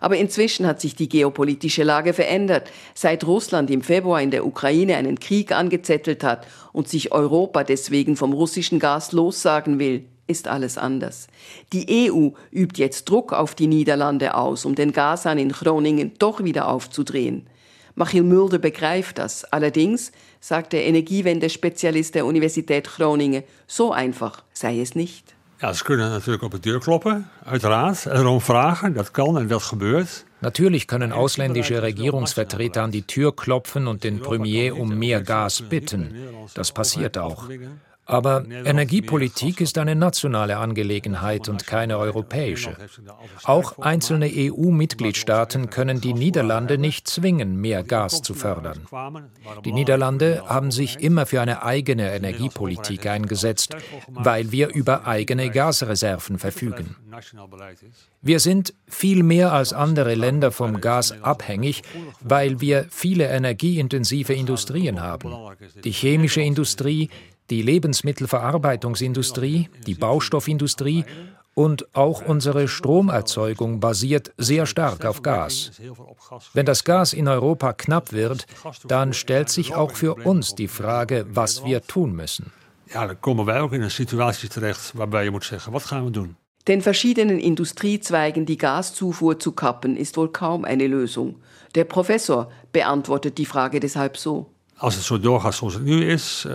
Aber 0.05 0.19
inzwischen 0.19 0.67
hat 0.67 0.83
sich 0.83 0.95
die 0.95 1.09
geopolitische 1.09 1.83
Lage 1.83 2.13
verändert. 2.13 2.71
Seit 2.93 3.27
Russland 3.27 3.71
im 3.71 3.81
Februar 3.81 4.21
in 4.21 4.31
der 4.31 4.45
Ukraine 4.45 4.97
einen 4.97 5.19
Krieg 5.19 5.51
angezettelt 5.51 6.23
hat 6.23 6.47
und 6.75 6.89
sich 6.89 7.11
Europa 7.11 7.65
deswegen 7.65 8.15
vom 8.15 8.35
russischen 8.35 8.79
Gas 8.79 9.13
lossagen 9.13 9.79
will, 9.79 10.05
ist 10.27 10.47
alles 10.47 10.77
anders. 10.77 11.29
Die 11.73 12.11
EU 12.11 12.33
übt 12.53 12.79
jetzt 12.79 13.07
Druck 13.07 13.33
auf 13.33 13.55
die 13.55 13.67
Niederlande 13.67 14.35
aus, 14.35 14.67
um 14.67 14.75
den 14.75 14.93
Gashahn 14.93 15.39
in 15.39 15.53
Groningen 15.53 16.13
doch 16.19 16.45
wieder 16.45 16.69
aufzudrehen. 16.69 17.47
Michiel 17.95 18.25
Mulder 18.25 18.59
begreift 18.59 19.17
das. 19.17 19.45
Allerdings, 19.45 20.13
sagt 20.39 20.75
der 20.75 20.85
Energiewende-Spezialist 20.85 22.15
der 22.15 22.27
Universität 22.27 22.89
Groningen, 22.89 23.43
so 23.67 23.91
einfach 23.91 24.45
sei 24.53 24.81
es 24.81 24.95
nicht. 24.95 25.35
Ja, 25.65 25.73
ze 25.73 25.85
kunnen 25.85 26.11
natuurlijk 26.11 26.43
op 26.43 26.51
de 26.51 26.61
deur 26.61 26.81
kloppen, 26.81 27.29
uiteraard, 27.45 28.07
en 28.07 28.17
erom 28.17 28.41
vragen. 28.41 28.93
Dat 28.93 29.11
kan 29.11 29.39
en 29.39 29.47
dat 29.47 29.63
gebeurt. 29.63 30.25
Natürlich 30.39 30.87
können 30.87 31.13
ausländische 31.13 31.81
Regierungsvertreter 31.83 32.83
an 32.83 32.91
die 32.91 33.05
Tür 33.07 33.35
klopfen 33.35 33.87
und 33.87 34.03
den 34.03 34.21
Premier 34.21 34.77
um 34.77 34.99
mehr 34.99 35.23
Gas 35.23 35.63
bitten. 35.63 36.15
Das 36.53 36.73
passiert 36.73 37.17
auch. 37.17 37.49
Aber 38.07 38.45
Energiepolitik 38.49 39.61
ist 39.61 39.79
eine 39.79 39.95
nationale 39.95 40.59
Angelegenheit 40.59 41.49
und 41.49 41.67
keine 41.67 41.99
europäische. 41.99 42.77
Auch 43.45 43.79
einzelne 43.79 44.31
EU-Mitgliedstaaten 44.33 45.71
können 45.71 46.01
die 46.01 46.13
Niederlande 46.13 46.77
nicht 46.77 47.09
zwingen, 47.09 47.61
mehr 47.61 47.83
Gas 47.83 48.23
zu 48.23 48.35
fördern. 48.35 48.81
Die 49.65 49.73
Niederlande 49.73 50.43
haben 50.47 50.71
sich 50.71 51.01
immer 51.01 51.27
für 51.27 51.41
eine 51.41 51.63
eigene 51.63 52.15
Energiepolitik 52.15 53.07
eingesetzt, 53.07 53.77
weil 54.09 54.53
wir 54.53 54.75
über 54.75 55.07
eigene 55.07 55.51
Gasreserven 55.51 56.39
verfügen. 56.39 56.97
Wir 58.21 58.41
sind 58.41 58.75
viel 58.89 59.23
mehr 59.23 59.53
als 59.53 59.73
andere 59.73 60.15
Länder 60.15 60.51
vom 60.51 60.81
Gas 60.81 61.13
abhängig, 61.23 61.83
weil 62.21 62.61
wir 62.61 62.87
viele 62.91 63.29
energieintensive 63.29 64.35
Industrien 64.35 65.01
haben. 65.01 65.33
Die 65.85 65.93
chemische 65.93 66.41
Industrie, 66.41 67.11
die 67.51 67.63
Lebensmittelverarbeitungsindustrie, 67.63 69.69
die 69.87 69.95
Baustoffindustrie 69.95 71.05
und 71.55 71.95
auch 71.95 72.23
unsere 72.27 72.69
Stromerzeugung 72.69 73.81
basiert 73.81 74.33
sehr 74.37 74.67
stark 74.67 75.05
auf 75.05 75.23
Gas. 75.23 75.73
Wenn 76.53 76.67
das 76.67 76.85
Gas 76.85 77.13
in 77.13 77.29
Europa 77.29 77.73
knapp 77.73 78.13
wird, 78.13 78.47
dann 78.87 79.13
stellt 79.13 79.51
sich 79.51 79.75
auch 79.75 79.93
für 79.93 80.15
uns 80.15 80.55
die 80.55 80.69
Frage, 80.69 81.27
was 81.31 81.65
wir 81.65 81.83
tun 81.83 82.15
müssen. 82.15 82.53
Ja, 82.93 83.07
dann 83.07 83.21
kommen 83.21 83.47
wir 83.47 83.63
auch 83.63 83.73
in 83.73 83.83
eine 83.83 83.91
Situation 83.91 84.51
terecht, 84.51 84.93
waarbij 84.95 85.25
je 85.25 85.31
moet 85.31 85.45
zeggen, 85.45 85.73
wat 85.73 85.85
gaan 85.85 86.05
we 86.05 86.11
doen? 86.11 86.37
Den 86.67 86.81
verschiedenen 86.81 87.39
Industriezweigen 87.39 88.47
die 88.47 88.57
Gaszufuhr 88.57 89.39
zu 89.39 89.53
kappen, 89.53 89.97
ist 89.97 90.17
wohl 90.17 90.31
kaum 90.31 90.65
eine 90.65 90.87
Lösung. 90.87 91.37
Der 91.75 91.85
Professor 91.85 92.51
beantwortet 92.73 93.37
die 93.37 93.47
Frage 93.47 93.81
deshalb 93.81 94.17
so. 94.17 94.51
Als 94.77 94.95
het 94.95 95.05
zo 95.05 95.19
doorgaat 95.19 95.55
zoals 95.55 95.75
het 95.75 95.85
nu 95.85 96.05
is, 96.05 96.47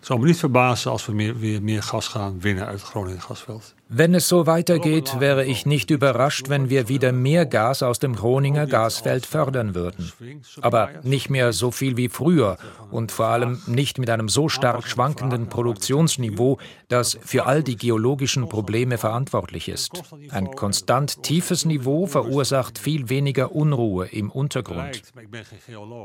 uh, 0.00 0.06
zou 0.06 0.20
me 0.20 0.26
niet 0.26 0.38
verbazen 0.38 0.90
als 0.90 1.06
we 1.06 1.12
meer, 1.12 1.38
weer 1.38 1.62
meer 1.62 1.82
gas 1.82 2.08
gaan 2.08 2.40
winnen 2.40 2.66
uit 2.66 2.80
het 2.80 2.88
Groningen 2.88 3.22
gasveld. 3.22 3.74
Wenn 3.92 4.14
es 4.14 4.28
so 4.28 4.46
weitergeht, 4.46 5.18
wäre 5.18 5.44
ich 5.44 5.66
nicht 5.66 5.90
überrascht, 5.90 6.48
wenn 6.48 6.70
wir 6.70 6.88
wieder 6.88 7.10
mehr 7.10 7.44
Gas 7.44 7.82
aus 7.82 7.98
dem 7.98 8.14
Groninger 8.14 8.68
Gasfeld 8.68 9.26
fördern 9.26 9.74
würden. 9.74 10.12
Aber 10.60 10.90
nicht 11.02 11.28
mehr 11.28 11.52
so 11.52 11.72
viel 11.72 11.96
wie 11.96 12.08
früher 12.08 12.56
und 12.92 13.10
vor 13.10 13.26
allem 13.26 13.60
nicht 13.66 13.98
mit 13.98 14.08
einem 14.08 14.28
so 14.28 14.48
stark 14.48 14.86
schwankenden 14.86 15.48
Produktionsniveau, 15.48 16.58
das 16.86 17.18
für 17.20 17.46
all 17.46 17.64
die 17.64 17.76
geologischen 17.76 18.48
Probleme 18.48 18.96
verantwortlich 18.96 19.68
ist. 19.68 20.00
Ein 20.30 20.52
konstant 20.52 21.24
tiefes 21.24 21.64
Niveau 21.64 22.06
verursacht 22.06 22.78
viel 22.78 23.08
weniger 23.08 23.56
Unruhe 23.56 24.06
im 24.06 24.30
Untergrund. 24.30 25.02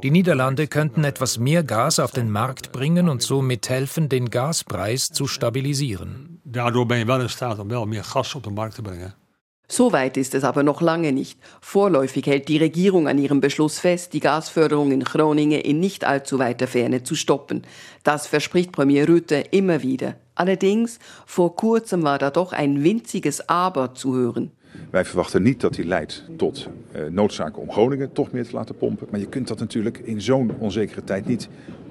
Die 0.01 0.11
Niederlande 0.11 0.65
könnten 0.65 1.03
etwas 1.03 1.37
mehr 1.37 1.63
Gas 1.63 1.99
auf 1.99 2.09
den 2.09 2.31
Markt 2.31 2.71
bringen 2.71 3.09
und 3.09 3.21
somit 3.21 3.69
helfen, 3.69 4.09
den 4.09 4.31
Gaspreis 4.31 5.09
zu 5.09 5.27
stabilisieren. 5.27 6.35
Daardoor 6.47 6.85
ben 6.85 6.97
je 6.97 7.05
wel 7.05 7.21
in 7.21 7.29
staat 7.29 7.59
om 7.59 7.67
wel 7.75 7.85
meer 7.85 8.03
gas 8.03 8.35
op 8.35 8.43
de 8.43 8.49
markt 8.49 8.75
te 8.75 8.81
brengen. 8.81 9.13
So 9.67 9.91
weit 9.91 10.17
ist 10.17 10.33
es 10.35 10.43
aber 10.43 10.63
noch 10.63 10.81
lange 10.81 11.11
nicht. 11.11 11.39
Vorläufig 11.59 12.25
hält 12.27 12.47
die 12.47 12.57
Regierung 12.57 13.07
an 13.07 13.17
ihrem 13.17 13.39
Beschluss 13.39 13.79
fest, 13.79 14.13
die 14.13 14.19
Gasförderung 14.19 14.91
in 14.91 15.03
Groningen 15.03 15.61
in 15.61 15.79
nicht 15.79 16.03
allzu 16.03 16.37
weiter 16.37 16.67
Ferne 16.67 17.01
zu 17.01 17.15
stoppen. 17.15 17.63
Das 18.03 18.27
verspricht 18.27 18.71
Premier 18.71 19.07
Rütte 19.07 19.43
immer 19.51 19.81
wieder. 19.81 20.15
Allerdings, 20.35 20.99
vor 21.25 21.55
kurzem 21.55 22.03
war 22.03 22.19
da 22.19 22.29
doch 22.29 22.53
ein 22.53 22.83
winziges 22.83 23.49
Aber 23.49 23.95
zu 23.95 24.13
hören. 24.13 24.51
Wij 24.91 25.05
verwachten 25.05 25.43
niet 25.43 25.61
dat 25.61 25.75
die 25.75 25.85
leidt 25.85 26.23
tot 26.37 26.69
uh, 26.95 27.09
noodzaken 27.09 27.61
om 27.61 27.71
Groningen 27.71 28.11
toch 28.11 28.31
meer 28.31 28.45
te 28.45 28.53
laten 28.53 28.75
pompen. 28.75 29.07
Maar 29.11 29.19
je 29.19 29.29
kunt 29.29 29.47
dat 29.47 29.59
natuurlijk 29.59 29.97
in 29.97 30.21
zo'n 30.21 30.55
onzekere 30.59 31.03
tijd 31.03 31.25
niet 31.25 31.49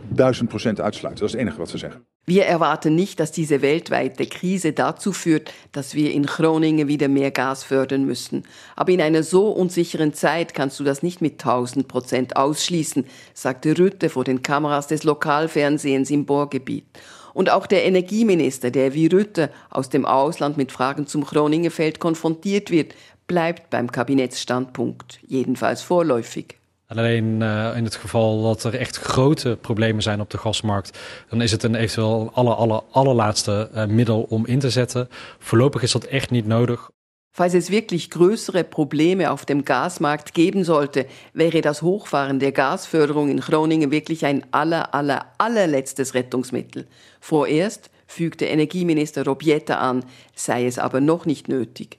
duizend 0.09 0.49
procent 0.49 0.81
uitsluiten. 0.81 1.20
Dat 1.20 1.35
is 1.35 1.40
het 1.40 1.47
enige 1.47 1.59
wat 1.59 1.73
we 1.73 1.79
zeggen. 1.79 2.05
Wir 2.26 2.46
erwarten 2.46 2.94
nicht, 2.94 3.20
dass 3.20 3.32
diese 3.32 3.60
weltweite 3.60 4.24
Krise 4.24 4.72
dazu 4.72 5.12
führt, 5.12 5.52
dass 5.72 5.94
wir 5.94 6.10
in 6.10 6.24
Groningen 6.24 6.88
wieder 6.88 7.08
mehr 7.08 7.30
Gas 7.30 7.64
fördern 7.64 8.06
müssen. 8.06 8.44
Aber 8.76 8.92
in 8.92 9.02
einer 9.02 9.22
so 9.22 9.50
unsicheren 9.50 10.14
Zeit 10.14 10.54
kannst 10.54 10.80
du 10.80 10.84
das 10.84 11.02
nicht 11.02 11.20
mit 11.20 11.34
1000 11.34 11.87
Prozent 11.87 12.37
ausschließen, 12.37 13.04
sagte 13.34 13.78
Rütte 13.78 14.08
vor 14.08 14.24
den 14.24 14.40
Kameras 14.40 14.87
des 14.87 15.04
Lokalfernsehens 15.04 16.10
im 16.10 16.24
Bohrgebiet. 16.24 16.87
Und 17.34 17.50
auch 17.50 17.66
der 17.66 17.84
Energieminister, 17.84 18.70
der 18.70 18.94
wie 18.94 19.08
Rütte 19.08 19.50
aus 19.68 19.90
dem 19.90 20.06
Ausland 20.06 20.56
mit 20.56 20.72
Fragen 20.72 21.06
zum 21.06 21.24
Groningenfeld 21.24 21.98
konfrontiert 21.98 22.70
wird, 22.70 22.94
bleibt 23.26 23.68
beim 23.68 23.92
Kabinettsstandpunkt, 23.92 25.18
jedenfalls 25.26 25.82
vorläufig. 25.82 26.56
Alleen 26.96 27.40
uh, 27.40 27.76
in 27.76 27.85
het 27.85 27.94
geval 27.94 28.42
dat 28.42 28.64
er 28.64 28.74
echt 28.74 28.96
grote 28.96 29.59
problemen 29.61 30.02
zijn 30.02 30.20
op 30.20 30.30
de 30.30 30.38
gasmarkt, 30.38 30.98
dan 31.28 31.42
is 31.42 31.50
het 31.50 31.62
een 31.62 31.74
eventueel 31.74 32.30
aller, 32.35 32.54
aller, 32.54 32.80
allerlaatste 32.90 33.70
uh, 33.74 33.85
middel 33.85 34.26
om 34.28 34.46
in 34.46 34.59
te 34.59 34.70
zetten. 34.70 35.09
Voorlopig 35.38 35.83
is 35.83 35.92
dat 35.92 36.04
echt 36.04 36.30
niet 36.30 36.46
nodig. 36.46 36.90
Falls 37.37 37.52
es 37.54 37.68
wirklich 37.68 38.11
größere 38.11 38.62
Probleme 38.62 39.28
auf 39.28 39.44
dem 39.44 39.64
Gasmarkt 39.64 40.35
geben 40.35 40.62
sollte, 40.62 41.07
wäre 41.33 41.62
das 41.62 41.83
Hochfahren 41.83 42.38
der 42.38 42.52
Gasförderung 42.52 43.28
in 43.28 43.40
Groningen 43.40 43.90
wirklich 43.90 44.24
ein 44.24 44.44
aller, 44.52 44.94
aller, 44.94 45.26
allerletztes 45.37 46.14
Rettungsmittel. 46.14 46.87
Vorerst, 47.18 47.90
fügte 48.07 48.44
Energieminister 48.44 49.24
Robietta 49.24 49.78
an, 49.78 50.04
sei 50.37 50.66
es 50.66 50.78
aber 50.78 51.00
noch 51.00 51.26
nicht 51.26 51.48
nötig. 51.48 51.98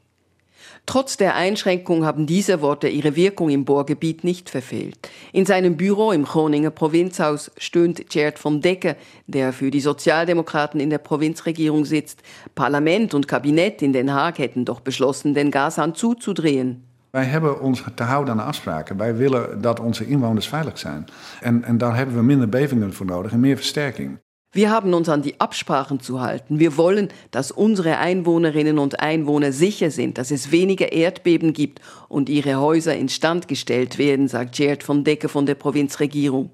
Trotz 0.86 1.18
der 1.18 1.36
Einschränkung 1.36 2.06
haben 2.06 2.28
diese 2.28 2.62
Worte 2.62 2.88
ihre 2.88 3.16
Wirkung 3.16 3.50
im 3.50 3.66
Bohrgebiet 3.66 4.24
nicht 4.24 4.50
verfehlt. 4.50 4.98
In 5.32 5.46
seinem 5.46 5.78
Büro 5.78 6.12
im 6.12 6.26
Groninger 6.26 6.70
Provinzhaus 6.70 7.52
stöhnt 7.58 8.10
Gerd 8.10 8.38
von 8.38 8.62
Decker, 8.62 8.96
der 9.26 9.52
für 9.52 9.72
die 9.72 9.80
Sozialdemokraten 9.80 10.80
in 10.80 10.92
der 10.92 11.00
Provinzregierung 11.00 11.86
sitzt. 11.86 12.22
Parlament 12.54 13.14
und 13.14 13.28
Kabinett 13.28 13.82
in 13.82 13.94
Den 13.94 14.14
Haag 14.14 14.38
hätten 14.38 14.64
doch 14.64 14.80
beschlossen, 14.80 15.34
den 15.34 15.50
Gashahn 15.50 15.96
zuzudrehen. 15.96 16.84
Wij 17.16 17.26
hebben 17.26 17.62
ons 17.62 17.84
te 17.96 18.04
houden 18.04 18.32
aan 18.32 18.38
de 18.38 18.44
afspraken. 18.44 18.98
Wij 18.98 19.16
willen 19.16 19.62
dat 19.62 19.80
onze 19.80 20.06
inwoners 20.06 20.48
veilig 20.48 20.80
zijn. 20.80 21.06
En, 21.42 21.64
en 21.64 21.78
daar 21.78 21.96
hebben 21.96 22.16
we 22.16 22.22
minder 22.22 22.50
bevingen 22.50 22.94
voor 22.94 23.06
nodig 23.06 23.32
en 23.32 23.40
meer 23.40 23.56
versterking. 23.56 24.20
Wir 24.56 24.72
haben 24.72 24.94
uns 24.94 25.10
an 25.10 25.22
die 25.22 25.38
Absprachen 25.42 26.00
zu 26.00 26.22
halten. 26.22 26.60
Wir 26.60 26.78
wollen, 26.78 27.10
dass 27.32 27.52
unsere 27.52 27.98
Einwohnerinnen 27.98 28.80
und 28.80 29.02
Einwohner 29.02 29.52
sicher 29.52 29.92
sind, 29.92 30.18
dass 30.18 30.32
es 30.32 30.50
weniger 30.50 30.94
Erdbeben 30.94 31.52
gibt 31.52 31.82
und 32.08 32.30
ihre 32.30 32.56
Häuser 32.56 32.96
instand 32.96 33.50
gestellt 33.50 33.98
werden, 33.98 34.30
sagt 34.30 34.56
Gerd 34.56 34.82
von 34.82 35.04
Decke 35.04 35.28
von 35.28 35.46
der 35.46 35.56
Provinzregierung. 35.56 36.52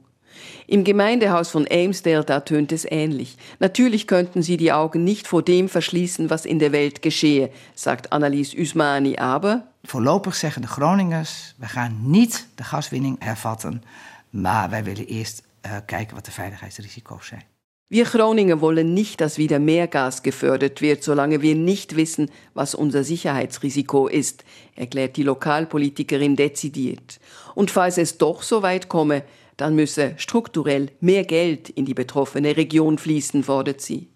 Im 0.65 0.83
Gemeindehaus 0.83 1.51
von 1.51 1.67
Amesdale, 1.69 2.23
da 2.23 2.39
tönt 2.39 2.71
es 2.71 2.87
ähnlich. 2.89 3.37
Natürlich 3.59 4.07
könnten 4.07 4.41
sie 4.41 4.57
die 4.57 4.71
Augen 4.71 5.03
nicht 5.03 5.27
vor 5.27 5.43
dem 5.43 5.69
verschließen, 5.69 6.31
was 6.31 6.45
in 6.45 6.57
der 6.57 6.71
Welt 6.71 7.03
geschehe, 7.03 7.51
sagt 7.75 8.11
Annelies 8.11 8.55
Usmani, 8.55 9.19
aber... 9.19 9.67
Voorlopig 9.83 10.33
zeggen 10.33 10.63
de 10.63 10.67
Groningers, 10.67 11.53
we 11.57 11.67
gaan 11.67 11.99
niet 12.01 12.47
de 12.55 12.63
gaswinning 12.63 13.15
hervatten, 13.19 13.83
maar 14.29 14.69
wij 14.69 14.83
willen 14.83 15.05
eerst 15.05 15.43
uh, 15.65 15.71
kijken 15.85 16.15
wat 16.15 16.25
de 16.25 16.31
veiligheidsrisico's 16.31 17.27
zijn. 17.27 17.50
Wir 17.93 18.06
Groninger 18.06 18.62
wollen 18.62 18.93
nicht, 18.93 19.19
dass 19.19 19.38
wieder 19.38 19.60
mehr 19.60 19.86
Gas 19.86 20.23
gefördert 20.23 20.82
wird, 20.82 21.04
solange 21.04 21.41
wir 21.41 21.56
nicht 21.56 21.97
wissen, 21.97 22.32
was 22.54 22.73
unser 22.73 23.04
Sicherheitsrisiko 23.04 24.08
ist, 24.08 24.45
erklärt 24.77 25.17
die 25.17 25.23
Lokalpolitikerin 25.23 26.38
dezidiert. 26.38 27.19
Und 27.54 27.69
falls 27.69 27.97
es 27.97 28.17
doch 28.17 28.43
so 28.43 28.63
weit 28.63 28.88
komme, 28.88 29.23
dann 29.58 29.75
müsse 29.75 30.13
strukturell 30.15 30.88
mehr 31.01 31.25
Geld 31.25 31.67
in 31.67 31.84
die 31.84 31.93
betroffene 31.93 32.56
Region 32.56 32.97
fließen, 32.97 33.43
fordert 33.43 33.82
sie. 33.82 34.08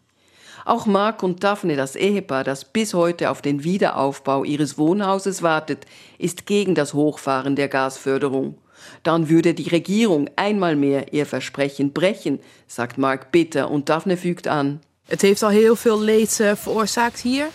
Auch 0.64 0.86
Mark 0.86 1.22
und 1.22 1.44
Daphne, 1.44 1.76
das 1.76 1.98
Ehepaar, 1.98 2.46
das 2.46 2.64
bis 2.64 2.94
heute 2.94 3.30
auf 3.30 3.42
den 3.42 3.66
Wiederaufbau 3.66 4.46
ihres 4.46 4.78
Wohnhauses 4.78 5.44
wartet, 5.44 5.86
ist 6.18 6.46
gegen 6.46 6.76
das 6.76 6.94
Hochfahren 6.94 7.58
der 7.58 7.68
Gasförderung. 7.68 8.56
Dann 9.04 9.30
würde 9.30 9.54
die 9.54 9.70
Regierung 9.70 10.30
einmal 10.36 10.76
mehr 10.76 11.14
ihr 11.14 11.26
Versprechen 11.26 11.92
brechen, 11.92 12.40
sagt 12.68 12.98
Mark 12.98 13.32
bitter 13.32 13.70
und 13.70 13.90
Daphne 13.90 14.18
fügt 14.18 14.48
an. 14.48 14.80
Het 15.08 15.22
heeft 15.22 15.44
al 15.44 15.50
heel 15.50 15.76
veel 15.76 16.02
leed 16.02 16.40
uh, 16.42 16.56
veroorzaakt 16.56 17.20
hier. 17.20 17.48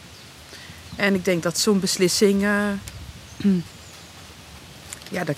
En 0.96 1.14
ik 1.14 1.24
denk 1.24 1.42
dat 1.42 1.58
zo'n 1.58 1.80
beslissing. 1.80 2.42
Uh, 2.42 2.68
ja, 5.10 5.24
dat, 5.24 5.36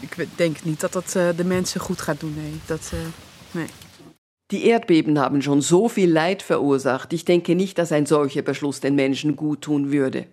ik 0.00 0.28
denk 0.36 0.64
niet 0.64 0.80
dat 0.80 0.92
dat 0.92 1.14
uh, 1.16 1.28
de 1.36 1.44
mensen 1.44 1.80
goed 1.80 2.00
gaat 2.00 2.20
doen. 2.20 2.34
Nee. 2.34 2.60
Dat, 2.66 2.92
nee. 3.50 3.66
Die 4.50 4.64
Erdbeben 4.64 5.16
haben 5.16 5.42
schon 5.42 5.62
so 5.62 5.88
viel 5.88 6.10
Leid 6.10 6.42
verursacht. 6.42 7.12
Ich 7.12 7.24
denke 7.24 7.54
nicht, 7.54 7.78
dass 7.78 7.92
ein 7.92 8.06
solcher 8.06 8.42
Beschluss 8.42 8.80
den 8.80 8.96
Menschen 8.96 9.36
gut 9.36 9.60
tun 9.60 9.92
würde. 9.92 10.26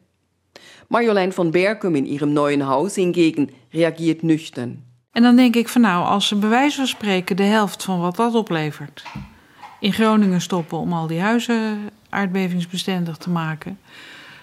Marjolein 0.88 1.34
van 1.34 1.52
Berkum 1.52 1.96
in 1.96 2.06
ihrem 2.06 2.34
neuen 2.34 2.62
Haus 2.62 2.96
hingegen 2.96 3.50
reagiert 3.70 4.22
nüchtern. 4.22 4.86
En 5.12 5.24
dan 5.24 5.36
denk 5.36 5.56
ik 5.56 5.68
van 5.68 5.82
nou, 5.82 6.06
als 6.06 6.28
ze 6.28 6.36
bij 6.36 6.50
wijze 6.50 6.76
van 6.78 6.88
spreken 6.88 7.36
de 7.36 7.44
helft 7.44 7.84
van 7.84 8.00
wat 8.00 8.16
dat 8.16 8.34
oplevert 8.36 9.04
in 9.80 9.94
Groningen 9.94 10.42
stoppen 10.42 10.78
om 10.78 10.94
al 10.94 11.08
die 11.08 11.20
huizen 11.20 11.90
aardbevingsbestendig 12.10 13.18
te 13.18 13.30
maken, 13.30 13.80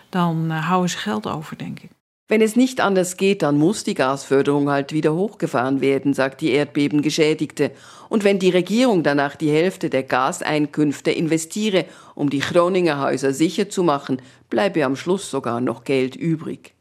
dan 0.09 0.45
uh, 0.51 0.67
houden 0.67 0.91
ze 0.91 0.99
geld 0.99 1.27
over, 1.27 1.59
denk 1.59 1.81
ik. 1.81 1.91
Wenn 2.27 2.41
es 2.41 2.57
nicht 2.57 2.81
anders 2.81 3.19
geht, 3.19 3.43
dann 3.43 3.59
muss 3.59 3.85
die 3.85 3.93
Gasförderung 3.93 4.71
halt 4.71 4.95
wieder 4.95 5.15
hochgefahren 5.15 5.83
werden, 5.83 6.15
sagt 6.15 6.41
die 6.41 6.53
Erdbebengeschädigte. 6.53 7.71
Und 8.09 8.25
wenn 8.25 8.39
die 8.39 8.49
Regierung 8.49 9.03
danach 9.03 9.37
die 9.37 9.51
Hälfte 9.51 9.91
der 9.91 10.05
Gaseinkünfte 10.05 11.11
investiere, 11.11 11.85
um 12.15 12.31
die 12.31 12.39
Groninger 12.39 12.99
Häuser 12.99 13.35
sicher 13.35 13.69
zu 13.69 13.83
machen, 13.83 14.23
bleibe 14.49 14.87
am 14.87 14.97
Schluss 14.97 15.31
sogar 15.31 15.61
noch 15.61 15.85
Geld 15.85 16.17
übrig. 16.17 16.73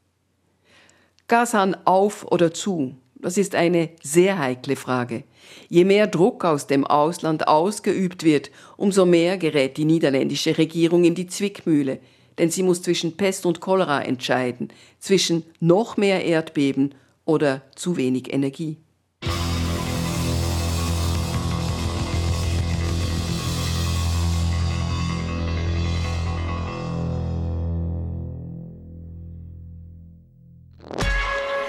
Gashahn 1.27 1.75
auf 1.84 2.25
oder 2.32 2.53
zu? 2.53 2.95
Das 3.15 3.38
ist 3.38 3.53
eine 3.53 3.89
sehr 4.01 4.39
heikle 4.39 4.77
Frage. 4.77 5.23
Je 5.67 5.84
mehr 5.84 6.08
Druck 6.08 6.45
aus 6.45 6.67
dem 6.67 6.86
Ausland 6.86 7.49
ausgeübt 7.49 8.23
wird, 8.23 8.49
umso 8.77 9.06
mehr 9.06 9.38
gerät 9.38 9.75
die 9.75 9.86
niederländische 9.86 10.58
Regierung 10.58 11.03
in 11.03 11.15
die 11.15 11.27
Zwickmühle 11.27 11.99
denn 12.37 12.49
sie 12.49 12.63
muss 12.63 12.81
zwischen 12.81 13.17
Pest 13.17 13.45
und 13.45 13.59
Cholera 13.59 14.01
entscheiden, 14.01 14.69
zwischen 14.99 15.43
noch 15.59 15.97
mehr 15.97 16.23
Erdbeben 16.25 16.95
oder 17.25 17.61
zu 17.75 17.97
wenig 17.97 18.33
Energie. 18.33 18.77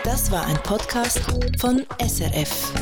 Das 0.05 0.31
war 0.31 0.47
ein 0.47 0.57
Podcast 0.63 1.21
von 1.59 1.85
SRF. 1.99 2.73